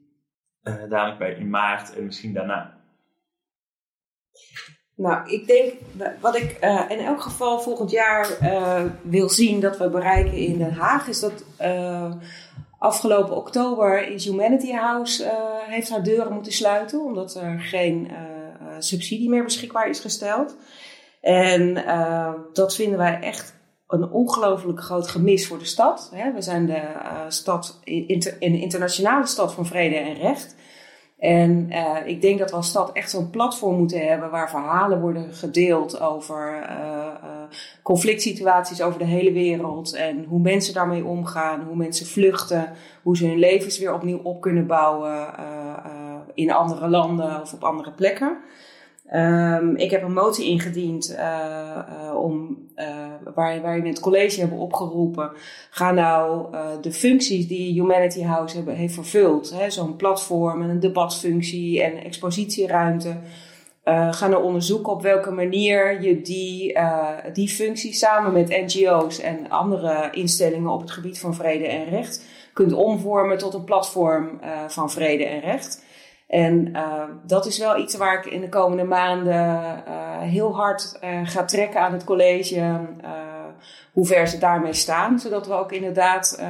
uh, 0.63 0.73
dadelijk 0.89 1.17
bij 1.17 1.33
in 1.33 1.49
maart 1.49 1.95
en 1.95 2.05
misschien 2.05 2.33
daarna? 2.33 2.79
Nou, 4.95 5.29
ik 5.29 5.47
denk, 5.47 5.73
wat 6.19 6.35
ik 6.35 6.57
uh, 6.63 6.81
in 6.89 6.99
elk 6.99 7.21
geval 7.21 7.59
volgend 7.59 7.91
jaar 7.91 8.27
wil 9.01 9.29
zien 9.29 9.59
dat 9.59 9.77
we 9.77 9.89
bereiken 9.89 10.33
in 10.33 10.57
Den 10.57 10.73
Haag, 10.73 11.07
is 11.07 11.19
dat 11.19 11.45
Afgelopen 12.81 13.35
oktober 13.35 14.07
is 14.07 14.25
Humanity 14.25 14.71
House 14.71 15.23
uh, 15.23 15.31
heeft 15.59 15.89
haar 15.89 16.03
deuren 16.03 16.33
moeten 16.33 16.51
sluiten 16.51 17.01
omdat 17.01 17.35
er 17.35 17.59
geen 17.59 18.07
uh, 18.11 18.17
subsidie 18.79 19.29
meer 19.29 19.43
beschikbaar 19.43 19.89
is 19.89 19.99
gesteld. 19.99 20.55
En 21.21 21.73
dat 22.53 22.75
vinden 22.75 22.97
wij 22.97 23.19
echt 23.19 23.55
een 23.87 24.11
ongelooflijk 24.11 24.79
groot 24.79 25.07
gemis 25.07 25.47
voor 25.47 25.57
de 25.57 25.65
stad. 25.65 26.11
We 26.33 26.41
zijn 26.41 26.65
de 26.65 26.81
stad, 27.27 27.79
een 27.83 28.59
internationale 28.59 29.27
stad 29.27 29.53
van 29.53 29.65
vrede 29.65 29.95
en 29.95 30.13
recht. 30.13 30.55
En 31.17 31.69
ik 32.05 32.21
denk 32.21 32.39
dat 32.39 32.49
we 32.49 32.55
als 32.55 32.69
stad 32.69 32.91
echt 32.91 33.09
zo'n 33.09 33.29
platform 33.29 33.77
moeten 33.77 34.07
hebben 34.07 34.29
waar 34.29 34.49
verhalen 34.49 35.01
worden 35.01 35.33
gedeeld 35.33 35.99
over 35.99 36.65
conflict 37.83 38.21
situaties 38.21 38.81
over 38.81 38.99
de 38.99 39.05
hele 39.05 39.31
wereld. 39.31 39.93
En 39.93 40.25
hoe 40.25 40.39
mensen 40.39 40.73
daarmee 40.73 41.05
omgaan, 41.05 41.63
hoe 41.63 41.75
mensen 41.75 42.05
vluchten, 42.05 42.73
hoe 43.03 43.17
ze 43.17 43.27
hun 43.27 43.39
levens 43.39 43.79
weer 43.79 43.93
opnieuw 43.93 44.19
op 44.23 44.41
kunnen 44.41 44.67
bouwen 44.67 45.27
in 46.33 46.51
andere 46.51 46.87
landen 46.87 47.41
of 47.41 47.53
op 47.53 47.63
andere 47.63 47.91
plekken. 47.91 48.37
Um, 49.13 49.75
ik 49.75 49.91
heb 49.91 50.03
een 50.03 50.13
motie 50.13 50.45
ingediend 50.45 51.11
uh, 51.11 52.15
om, 52.15 52.57
uh, 52.75 52.85
waar, 53.35 53.61
waar 53.61 53.73
we 53.73 53.85
in 53.85 53.93
het 53.93 53.99
college 53.99 54.39
hebben 54.39 54.57
opgeroepen. 54.57 55.31
Ga 55.69 55.91
nou 55.91 56.55
de 56.81 56.91
functies 56.91 57.47
die 57.47 57.73
Humanity 57.73 58.23
House 58.23 58.55
hebben, 58.55 58.75
heeft 58.75 58.93
vervuld, 58.93 59.55
zo'n 59.67 59.95
platform 59.95 60.61
en 60.61 60.69
een 60.69 60.79
debatfunctie 60.79 61.83
en 61.83 62.03
expositieruimte. 62.03 63.15
Ga 63.83 64.27
nou 64.27 64.43
onderzoeken 64.43 64.91
op 64.91 65.01
welke 65.01 65.31
manier 65.31 66.01
je 66.01 66.21
die, 66.21 66.77
die 67.33 67.49
functies 67.49 67.99
samen 67.99 68.33
met 68.33 68.49
NGO's 68.49 69.19
en 69.19 69.49
andere 69.49 70.09
instellingen 70.11 70.71
op 70.71 70.81
het 70.81 70.91
gebied 70.91 71.19
van 71.19 71.35
vrede 71.35 71.67
en 71.67 71.89
recht 71.89 72.25
kunt 72.53 72.73
omvormen 72.73 73.37
tot 73.37 73.53
een 73.53 73.63
platform 73.63 74.39
van 74.67 74.91
vrede 74.91 75.25
en 75.25 75.39
recht. 75.39 75.83
En 76.27 76.73
dat 77.25 77.45
is 77.45 77.57
wel 77.57 77.77
iets 77.77 77.95
waar 77.95 78.17
ik 78.17 78.25
in 78.25 78.41
de 78.41 78.49
komende 78.49 78.83
maanden 78.83 79.83
heel 80.19 80.55
hard 80.55 80.99
ga 81.23 81.45
trekken 81.45 81.81
aan 81.81 81.93
het 81.93 82.03
college. 82.03 82.79
hoe 83.93 84.05
ver 84.05 84.27
ze 84.27 84.37
daarmee 84.37 84.73
staan. 84.73 85.19
Zodat 85.19 85.47
we 85.47 85.53
ook 85.53 85.71
inderdaad 85.71 86.43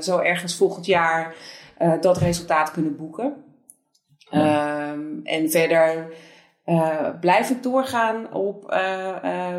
zo 0.00 0.18
ergens 0.18 0.56
volgend 0.56 0.86
jaar 0.86 1.34
dat 2.00 2.18
resultaat 2.18 2.70
kunnen 2.70 2.96
boeken. 2.96 3.34
Ja. 4.30 4.90
Ehm, 4.90 5.00
en 5.24 5.50
verder 5.50 6.14
blijf 7.20 7.50
ik 7.50 7.62
doorgaan 7.62 8.34
op 8.34 8.62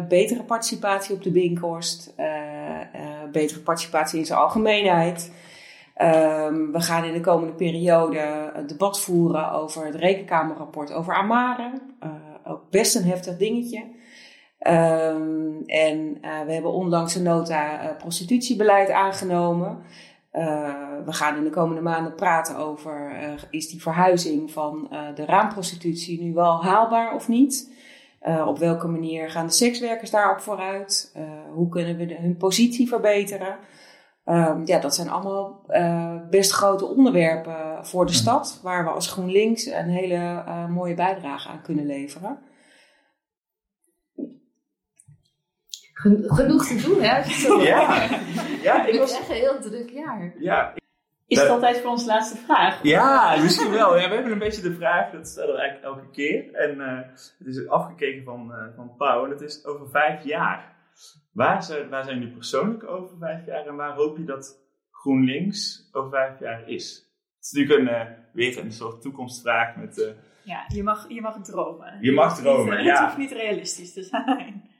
betere 0.07 0.43
participatie 0.43 1.15
op 1.15 1.23
de 1.23 1.31
Binkhorst. 1.31 2.13
betere 3.31 3.59
participatie 3.59 4.19
in 4.19 4.25
zijn 4.25 4.39
algemeenheid. 4.39 5.31
Um, 5.97 6.71
we 6.71 6.81
gaan 6.81 7.03
in 7.03 7.13
de 7.13 7.19
komende 7.19 7.53
periode 7.53 8.51
een 8.53 8.67
debat 8.67 8.99
voeren 8.99 9.51
over 9.51 9.85
het 9.85 9.95
rekenkamerrapport 9.95 10.93
over 10.93 11.13
Amare. 11.13 11.71
Uh, 12.03 12.11
ook 12.43 12.69
best 12.69 12.95
een 12.95 13.03
heftig 13.03 13.37
dingetje. 13.37 13.83
Um, 14.67 15.63
en 15.65 16.17
uh, 16.21 16.41
we 16.45 16.53
hebben 16.53 16.71
onlangs 16.71 17.15
een 17.15 17.23
nota 17.23 17.83
uh, 17.83 17.97
prostitutiebeleid 17.97 18.89
aangenomen. 18.89 19.77
We 21.05 21.13
gaan 21.13 21.37
in 21.37 21.43
de 21.43 21.49
komende 21.49 21.81
maanden 21.81 22.15
praten 22.15 22.55
over 22.57 23.11
is 23.49 23.69
die 23.69 23.81
verhuizing 23.81 24.51
van 24.51 24.89
de 25.15 25.25
raamprostitutie 25.25 26.21
nu 26.21 26.33
wel 26.33 26.63
haalbaar 26.63 27.15
of 27.15 27.27
niet? 27.27 27.71
op 28.45 28.57
welke 28.57 28.87
manier 28.87 29.29
gaan 29.29 29.45
de 29.45 29.51
sekswerkers 29.51 30.11
daarop 30.11 30.39
vooruit? 30.39 31.15
hoe 31.53 31.69
kunnen 31.69 31.97
we 31.97 32.05
de, 32.05 32.15
hun 32.15 32.37
positie 32.37 32.87
verbeteren? 32.87 33.57
Um, 34.25 34.61
ja, 34.65 34.79
dat 34.79 34.95
zijn 34.95 35.09
allemaal 35.09 35.61
uh, 35.69 36.15
best 36.29 36.51
grote 36.51 36.85
onderwerpen 36.85 37.85
voor 37.85 38.05
de 38.05 38.11
mm. 38.11 38.17
stad, 38.17 38.59
waar 38.63 38.83
we 38.83 38.89
als 38.89 39.07
GroenLinks 39.07 39.65
een 39.65 39.89
hele 39.89 40.15
uh, 40.15 40.67
mooie 40.67 40.93
bijdrage 40.93 41.49
aan 41.49 41.61
kunnen 41.61 41.85
leveren. 41.85 42.37
Genoeg 46.11 46.65
te 46.65 46.81
doen, 46.85 47.01
hè? 47.01 47.17
Ja, 47.63 48.09
ja, 48.61 48.85
ik 48.85 48.99
was 49.05 49.17
echt 49.17 49.29
een 49.29 49.35
heel 49.35 49.59
druk 49.59 49.89
jaar. 49.89 50.33
Ja. 50.39 50.73
Is 51.27 51.39
het 51.39 51.49
altijd 51.49 51.77
voor 51.77 51.91
ons 51.91 52.05
laatste 52.05 52.37
vraag? 52.37 52.83
Ja, 52.83 53.37
misschien 53.41 53.71
wel. 53.71 53.97
Ja, 53.97 54.09
we 54.09 54.15
hebben 54.15 54.31
een 54.31 54.39
beetje 54.39 54.61
de 54.61 54.75
vraag, 54.75 55.11
dat 55.11 55.27
stellen 55.27 55.53
we 55.53 55.59
eigenlijk 55.61 55.95
elke 55.95 56.11
keer. 56.11 56.53
En 56.53 56.77
uh, 56.77 56.97
het 57.37 57.47
is 57.47 57.67
afgekeken 57.67 58.23
van, 58.23 58.51
uh, 58.51 58.75
van 58.75 58.95
Pauw 58.97 59.23
en 59.25 59.29
het 59.29 59.41
is 59.41 59.65
over 59.65 59.89
vijf 59.89 60.23
jaar. 60.23 60.75
Waar 61.31 61.63
zijn, 61.63 61.89
waar 61.89 62.03
zijn 62.03 62.19
jullie 62.19 62.33
persoonlijk 62.33 62.89
over 62.89 63.17
vijf 63.17 63.45
jaar 63.45 63.65
en 63.65 63.75
waar 63.75 63.93
hoop 63.93 64.17
je 64.17 64.23
dat 64.23 64.59
GroenLinks 64.91 65.89
over 65.91 66.09
vijf 66.09 66.39
jaar 66.39 66.69
is? 66.69 67.11
Het 67.35 67.45
is 67.45 67.51
natuurlijk 67.51 67.89
een, 67.89 68.07
uh, 68.07 68.13
weer 68.33 68.57
een 68.57 68.71
soort 68.71 69.01
toekomstvraag 69.01 69.75
met... 69.75 69.97
Uh, 69.97 70.07
ja, 70.43 70.63
je 70.67 70.83
mag, 70.83 71.05
je 71.09 71.21
mag 71.21 71.41
dromen. 71.41 71.97
Je 72.01 72.11
mag 72.11 72.37
dromen, 72.37 72.83
ja. 72.83 72.91
Het 72.91 72.99
hoeft 72.99 73.17
niet 73.17 73.31
realistisch 73.31 73.93
te 73.93 74.03
zijn. 74.03 74.71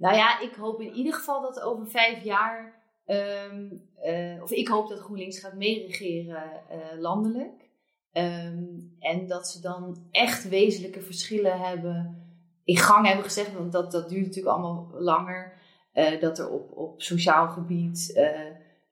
Nou 0.00 0.16
ja, 0.16 0.40
ik 0.40 0.54
hoop 0.54 0.80
in 0.80 0.92
ieder 0.92 1.14
geval 1.14 1.42
dat 1.42 1.60
over 1.60 1.86
vijf 1.86 2.24
jaar 2.24 2.82
ehm, 3.06 3.68
eh, 4.02 4.42
of 4.42 4.50
ik 4.50 4.68
hoop 4.68 4.88
dat 4.88 4.98
GroenLinks 4.98 5.38
gaat 5.38 5.54
meeregeren 5.54 6.42
eh, 6.68 6.98
landelijk. 6.98 7.68
Ehm, 8.12 8.64
en 8.98 9.26
dat 9.26 9.48
ze 9.48 9.60
dan 9.60 10.06
echt 10.10 10.48
wezenlijke 10.48 11.00
verschillen 11.00 11.60
hebben, 11.60 12.24
in 12.64 12.76
gang 12.76 13.06
hebben 13.06 13.24
gezegd, 13.24 13.52
want 13.52 13.72
dat, 13.72 13.92
dat 13.92 14.08
duurt 14.08 14.26
natuurlijk 14.26 14.56
allemaal 14.56 14.90
langer. 14.92 15.58
Eh, 15.92 16.20
dat 16.20 16.38
er 16.38 16.50
op, 16.50 16.76
op 16.76 17.02
sociaal 17.02 17.48
gebied 17.48 18.20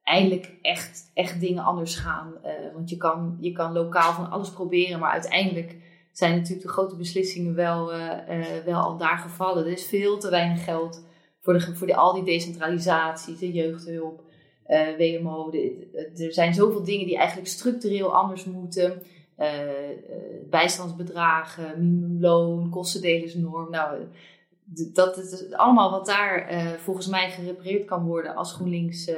eindelijk 0.03 0.57
echt, 0.61 1.11
echt 1.13 1.39
dingen 1.39 1.63
anders 1.63 1.95
gaan. 1.95 2.33
Want 2.73 2.89
je 2.89 2.97
kan, 2.97 3.37
je 3.39 3.51
kan 3.51 3.73
lokaal 3.73 4.13
van 4.13 4.29
alles 4.29 4.51
proberen, 4.51 4.99
maar 4.99 5.11
uiteindelijk 5.11 5.77
zijn 6.19 6.35
natuurlijk 6.35 6.61
de 6.61 6.71
grote 6.73 6.95
beslissingen 6.95 7.55
wel, 7.55 7.93
eh, 7.93 8.39
eh, 8.57 8.63
wel 8.65 8.79
al 8.81 8.97
daar 8.97 9.17
gevallen. 9.17 9.65
Er 9.65 9.71
is 9.71 9.85
veel 9.85 10.17
te 10.17 10.29
weinig 10.29 10.63
geld 10.63 11.05
voor, 11.41 11.53
de, 11.53 11.75
voor 11.75 11.87
de, 11.87 11.95
al 11.95 12.13
die 12.13 12.23
decentralisaties, 12.23 13.39
de 13.39 13.51
jeugdhulp, 13.51 14.23
eh, 14.65 14.87
WMO. 14.97 15.49
de- 15.49 16.11
er 16.17 16.33
zijn 16.33 16.53
zoveel 16.53 16.83
dingen 16.83 17.05
die 17.05 17.17
eigenlijk 17.17 17.47
structureel 17.47 18.15
anders 18.15 18.45
moeten. 18.45 19.01
Bijstandsbedragen, 20.49 21.73
minimumloon, 21.77 22.69
kostendelersnorm. 22.69 23.71
Nou, 23.71 23.99
dat 24.93 25.17
is 25.17 25.51
allemaal 25.51 25.91
wat 25.91 26.05
daar 26.05 26.49
volgens 26.83 27.07
mij 27.07 27.29
gerepareerd 27.29 27.85
kan 27.85 28.05
worden 28.05 28.35
als 28.35 28.53
GroenLinks 28.53 29.11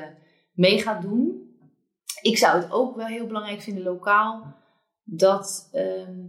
mee 0.53 0.79
gaat 0.81 1.01
doen. 1.01 1.55
Ik 2.21 2.37
zou 2.37 2.61
het 2.61 2.71
ook 2.71 2.95
wel 2.95 3.05
heel 3.05 3.27
belangrijk 3.27 3.61
vinden 3.61 3.83
lokaal 3.83 4.55
dat 5.03 5.69
ehm, 5.71 6.19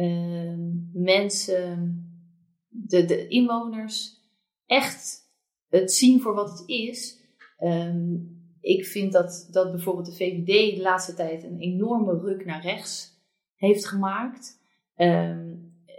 ehm, 0.00 1.02
mensen, 1.02 2.04
de, 2.68 3.04
de 3.04 3.28
inwoners, 3.28 4.20
echt 4.66 5.28
het 5.68 5.92
zien 5.92 6.20
voor 6.20 6.34
wat 6.34 6.50
het 6.50 6.68
is. 6.68 7.20
Ehm, 7.58 8.14
ik 8.60 8.86
vind 8.86 9.12
dat, 9.12 9.48
dat 9.50 9.70
bijvoorbeeld 9.70 10.06
de 10.06 10.14
VVD 10.14 10.76
de 10.76 10.82
laatste 10.82 11.14
tijd 11.14 11.44
een 11.44 11.58
enorme 11.58 12.18
ruk 12.18 12.44
naar 12.44 12.62
rechts 12.62 13.18
heeft 13.56 13.86
gemaakt. 13.86 14.58
Ehm, 14.94 15.54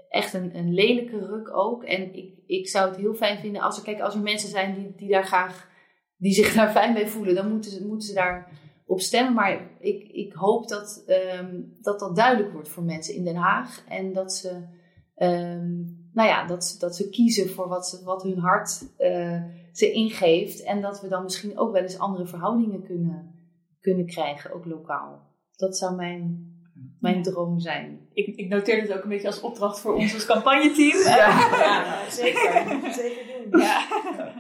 echt 0.09 0.33
een, 0.33 0.57
een 0.57 0.73
lelijke 0.73 1.25
ruk 1.25 1.55
ook. 1.55 1.83
En 1.83 2.15
ik, 2.15 2.33
ik 2.45 2.67
zou 2.67 2.89
het 2.89 2.99
heel 2.99 3.13
fijn 3.13 3.39
vinden 3.39 3.61
als 3.61 3.77
er, 3.77 3.83
kijk, 3.83 3.99
als 3.99 4.15
er 4.15 4.21
mensen 4.21 4.49
zijn 4.49 4.75
die, 4.75 4.95
die 4.95 5.09
daar 5.09 5.25
graag, 5.25 5.69
die 6.17 6.33
zich 6.33 6.53
daar 6.53 6.71
fijn 6.71 6.93
bij 6.93 7.07
voelen, 7.07 7.35
dan 7.35 7.51
moeten 7.51 7.71
ze, 7.71 7.85
moeten 7.85 8.07
ze 8.07 8.13
daar 8.13 8.61
op 8.91 8.99
stemmen. 8.99 9.34
Maar 9.34 9.69
ik, 9.80 10.08
ik 10.12 10.34
hoop 10.34 10.67
dat, 10.67 11.04
ehm, 11.08 11.62
dat 11.82 11.99
dat 11.99 12.15
duidelijk 12.15 12.54
wordt 12.54 12.69
voor 12.69 12.84
mensen 12.84 13.15
in 13.15 13.23
Den 13.23 13.36
Haag. 13.36 13.84
En 13.88 14.13
dat 14.13 14.34
ze, 14.34 14.67
ehm, 15.15 15.77
nou 16.13 16.30
ja, 16.30 16.45
dat 16.45 16.65
ze, 16.65 16.80
dat 16.80 16.95
ze 16.95 17.10
kiezen 17.10 17.49
voor 17.49 17.67
wat, 17.67 17.88
ze, 17.88 18.04
wat 18.04 18.23
hun 18.23 18.39
hart 18.39 18.88
eh, 18.97 19.43
ze 19.71 19.91
ingeeft. 19.91 20.63
En 20.63 20.82
dat 20.82 21.01
we 21.01 21.08
dan 21.08 21.23
misschien 21.23 21.58
ook 21.58 21.71
wel 21.71 21.82
eens 21.82 21.97
andere 21.97 22.25
verhoudingen 22.25 22.84
kunnen, 22.84 23.36
kunnen 23.80 24.06
krijgen, 24.06 24.54
ook 24.54 24.65
lokaal. 24.65 25.30
Dat 25.56 25.77
zou 25.77 25.95
mijn, 25.95 26.54
mijn 26.99 27.23
droom 27.23 27.60
zijn. 27.60 28.08
Ik, 28.13 28.36
ik 28.36 28.49
noteer 28.49 28.82
dit 28.82 28.93
ook 28.93 29.04
een 29.04 29.10
beetje 29.10 29.27
als 29.27 29.41
opdracht 29.41 29.80
voor 29.80 29.95
ons 29.95 30.13
als 30.13 30.25
campagneteam. 30.25 31.04
Ja, 31.04 32.10
zeker. 32.10 32.93
zeker 32.93 33.49
doen. 33.49 33.60
Ja. 33.60 33.88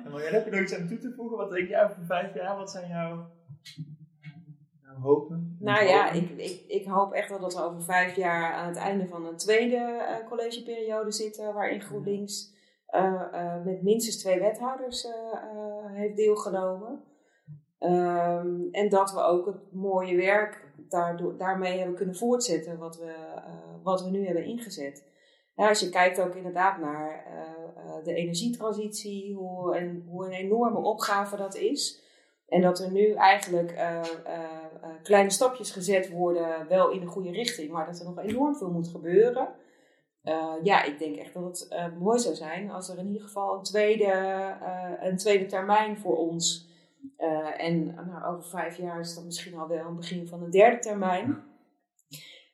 En 0.05 0.11
Marjane, 0.11 0.35
heb 0.35 0.45
je 0.45 0.51
nog 0.51 0.61
iets 0.61 0.75
aan 0.75 0.87
toe 0.87 0.97
te 0.97 1.13
voegen? 1.15 1.37
Wat 1.37 1.51
denk 1.51 1.67
jij 1.67 1.83
over 1.83 2.05
vijf 2.05 2.33
jaar? 2.33 2.57
Wat 2.57 2.71
zijn 2.71 2.87
jouw 2.89 3.29
hopen? 5.01 5.57
Nou 5.59 5.85
ja, 5.85 6.11
ik, 6.11 6.29
ik, 6.29 6.63
ik 6.67 6.85
hoop 6.85 7.11
echt 7.11 7.29
wel 7.29 7.39
dat 7.39 7.53
we 7.53 7.61
over 7.61 7.83
vijf 7.83 8.15
jaar 8.15 8.53
aan 8.53 8.67
het 8.67 8.77
einde 8.77 9.07
van 9.07 9.25
een 9.25 9.37
tweede 9.37 9.75
eh, 9.75 10.27
collegeperiode 10.27 11.11
zitten, 11.11 11.53
waarin 11.53 11.81
GroenLinks 11.81 12.53
eh, 12.85 13.63
met 13.65 13.81
minstens 13.83 14.17
twee 14.17 14.39
wethouders 14.39 15.07
heeft 15.93 16.15
deelgenomen. 16.15 17.03
Ehm, 17.79 18.61
en 18.71 18.89
dat 18.89 19.11
we 19.11 19.21
ook 19.21 19.45
het 19.45 19.71
mooie 19.71 20.15
werk 20.15 20.73
daardoor, 20.89 21.37
daarmee 21.37 21.77
hebben 21.77 21.95
kunnen 21.95 22.15
voortzetten 22.15 22.77
wat 22.77 22.97
we, 22.97 23.13
wat 23.83 24.03
we 24.03 24.09
nu 24.09 24.25
hebben 24.25 24.45
ingezet. 24.45 25.09
Ja, 25.55 25.67
als 25.67 25.79
je 25.79 25.89
kijkt 25.89 26.21
ook 26.21 26.35
inderdaad 26.35 26.77
naar 26.77 27.25
de 28.03 28.13
energietransitie, 28.13 29.35
hoe, 29.35 29.75
en, 29.75 30.03
hoe 30.07 30.25
een 30.25 30.31
enorme 30.31 30.79
opgave 30.79 31.37
dat 31.37 31.55
is. 31.55 32.00
En 32.51 32.61
dat 32.61 32.79
er 32.79 32.91
nu 32.91 33.13
eigenlijk 33.13 33.71
eh, 33.71 33.99
eh, 33.99 34.43
eh, 34.81 34.89
kleine 35.03 35.29
stapjes 35.29 35.71
gezet 35.71 36.09
worden, 36.09 36.67
wel 36.67 36.89
in 36.89 36.99
de 36.99 37.05
goede 37.05 37.31
richting, 37.31 37.71
maar 37.71 37.85
dat 37.85 37.99
er 37.99 38.05
nog 38.05 38.19
enorm 38.19 38.55
veel 38.55 38.71
moet 38.71 38.87
gebeuren. 38.87 39.47
Ja, 40.63 40.83
ik 40.83 40.99
denk 40.99 41.15
echt 41.15 41.33
dat 41.33 41.65
het 41.69 41.99
mooi 41.99 42.19
zou 42.19 42.35
zijn 42.35 42.71
als 42.71 42.89
er 42.89 42.97
in 42.97 43.07
ieder 43.07 43.21
geval 43.21 43.55
een 43.57 43.63
tweede, 43.63 44.13
een 44.99 45.17
tweede 45.17 45.45
termijn 45.45 45.97
voor 45.97 46.17
ons. 46.17 46.69
en 47.57 47.85
nou, 47.85 48.35
over 48.35 48.49
vijf 48.49 48.77
jaar 48.77 48.99
is 48.99 49.15
dat 49.15 49.23
misschien 49.23 49.57
al 49.57 49.67
wel 49.67 49.85
een 49.85 49.95
begin 49.95 50.27
van 50.27 50.43
een 50.43 50.51
derde 50.51 50.79
termijn. 50.79 51.43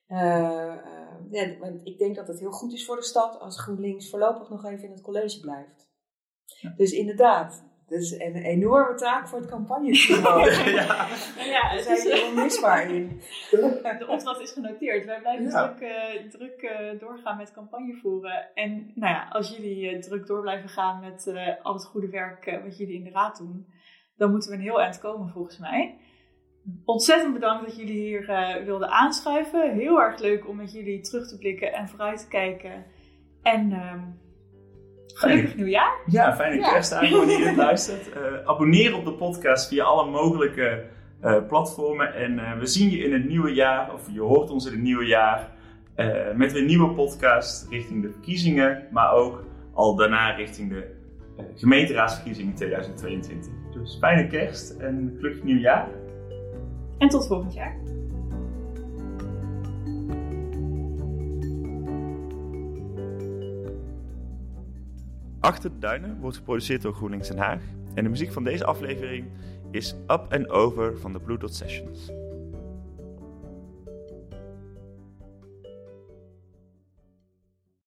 Ja, 0.08 1.58
want 1.60 1.82
ik 1.84 1.98
denk 1.98 2.16
dat 2.16 2.28
het 2.28 2.40
heel 2.40 2.52
goed 2.52 2.74
is 2.74 2.86
voor 2.86 2.96
de 2.96 3.04
stad 3.04 3.40
als 3.40 3.60
GroenLinks 3.60 4.10
voorlopig 4.10 4.50
nog 4.50 4.66
even 4.66 4.84
in 4.84 4.92
het 4.92 5.02
college 5.02 5.40
blijft. 5.40 5.90
Dus 6.76 6.92
inderdaad, 6.92 7.67
dat 7.88 8.00
is 8.00 8.12
een 8.12 8.36
enorme 8.36 8.96
taak 8.96 9.28
voor 9.28 9.40
het 9.40 9.50
campagneteam. 9.50 10.26
ook. 10.26 10.46
ja. 10.80 11.08
ja, 11.38 11.62
Daar 11.62 11.72
het 11.72 11.84
zijn 11.84 11.98
we 11.98 12.16
heel 12.16 12.28
onmisbaar 12.30 12.92
in. 12.92 13.22
de 14.00 14.06
opdracht 14.10 14.42
is 14.42 14.52
genoteerd. 14.52 15.06
Wij 15.06 15.20
blijven 15.20 15.46
Ja. 15.50 15.74
druk, 15.74 15.90
eh, 15.90 16.30
druk 16.30 16.62
eh, 16.62 17.00
doorgaan 17.00 17.38
met 17.38 17.54
campagne 17.54 17.94
voeren. 18.02 18.48
En 18.54 18.92
nou 18.96 19.14
ja, 19.14 19.28
als 19.32 19.56
jullie 19.56 19.90
eh, 19.90 20.00
druk 20.02 20.28
door 20.28 20.42
blijven 20.42 20.70
gaan 20.70 21.00
met 21.00 21.28
eh, 21.28 21.48
al 21.66 21.74
het 21.74 21.86
goede 21.86 22.10
werk 22.10 22.60
wat 22.64 22.78
jullie 22.78 22.96
in 22.98 23.04
de 23.04 23.12
raad 23.12 23.38
doen, 23.38 23.68
dan 24.16 24.32
moeten 24.32 24.50
we 24.50 24.56
een 24.56 24.62
heel 24.62 24.82
eind 24.82 25.00
komen 25.00 25.30
volgens 25.30 25.58
mij. 25.58 25.98
Ontzettend 26.86 27.34
bedankt 27.34 27.66
dat 27.66 27.78
jullie 27.78 28.02
hier 28.02 28.30
eh, 28.30 28.64
wilden 28.66 28.90
aanschuiven. 28.90 29.72
Heel 29.72 30.02
erg 30.02 30.20
leuk 30.20 30.48
om 30.48 30.56
met 30.56 30.72
jullie 30.74 31.02
terug 31.02 31.28
te 31.30 31.38
blikken 31.38 31.74
en 31.74 31.88
vooruit 31.90 32.20
te 32.20 32.28
kijken. 32.28 32.86
En 33.42 33.72
ehm, 33.72 34.00
gelukkig 35.18 35.56
nieuwjaar. 35.56 35.96
Ja, 36.06 36.36
fijne 36.36 36.56
Ja. 36.56 36.72
kerstdagen 36.72 37.18
wanneer 37.18 37.40
je 37.40 37.46
dit 37.46 37.56
luistert. 37.68 38.10
Eh, 38.14 38.22
abonneer 38.46 38.96
op 38.96 39.06
de 39.06 39.14
podcast 39.14 39.68
via 39.68 39.84
alle 39.84 40.10
mogelijke 40.12 40.84
eh, 41.22 41.36
platformen. 41.48 42.14
En 42.14 42.40
eh, 42.40 42.60
we 42.60 42.66
zien 42.66 42.90
je 42.90 42.98
in 42.98 43.14
het 43.14 43.26
nieuwe 43.28 43.54
jaar, 43.54 43.94
of 43.94 44.02
je 44.12 44.22
hoort 44.22 44.50
ons 44.50 44.66
in 44.66 44.72
het 44.72 44.82
nieuwe 44.82 45.06
jaar, 45.06 45.56
met 46.36 46.52
weer 46.52 46.62
een 46.62 46.68
nieuwe 46.68 46.90
podcast 46.94 47.70
richting 47.70 48.02
de 48.02 48.10
verkiezingen. 48.12 48.88
Maar 48.92 49.14
ook 49.14 49.44
al 49.74 49.96
daarna 49.96 50.30
richting 50.30 50.70
de 50.70 50.96
gemeenteraadsverkiezingen 51.56 52.54
2022. 52.56 53.52
Dus 53.74 53.98
fijne 54.00 54.28
kerst 54.28 54.70
en 54.80 55.14
gelukkig 55.16 55.44
nieuwjaar. 55.44 55.88
En 56.98 57.08
tot 57.08 57.28
volgend 57.28 57.54
jaar. 57.54 57.76
Achter 65.40 65.70
de 65.70 65.80
Duinen 65.80 66.20
wordt 66.20 66.38
geproduceerd 66.38 66.82
door 66.82 66.94
GroenLinks 66.94 67.28
Den 67.28 67.38
Haag. 67.38 67.62
En 67.94 68.04
de 68.04 68.10
muziek 68.10 68.32
van 68.32 68.44
deze 68.44 68.66
aflevering 68.66 69.26
is 69.72 69.96
Up 70.08 70.26
and 70.30 70.50
Over 70.50 70.98
van 70.98 71.14
de 71.14 71.20
Blue 71.20 71.38
Dot 71.38 71.56
Sessions. 71.56 72.12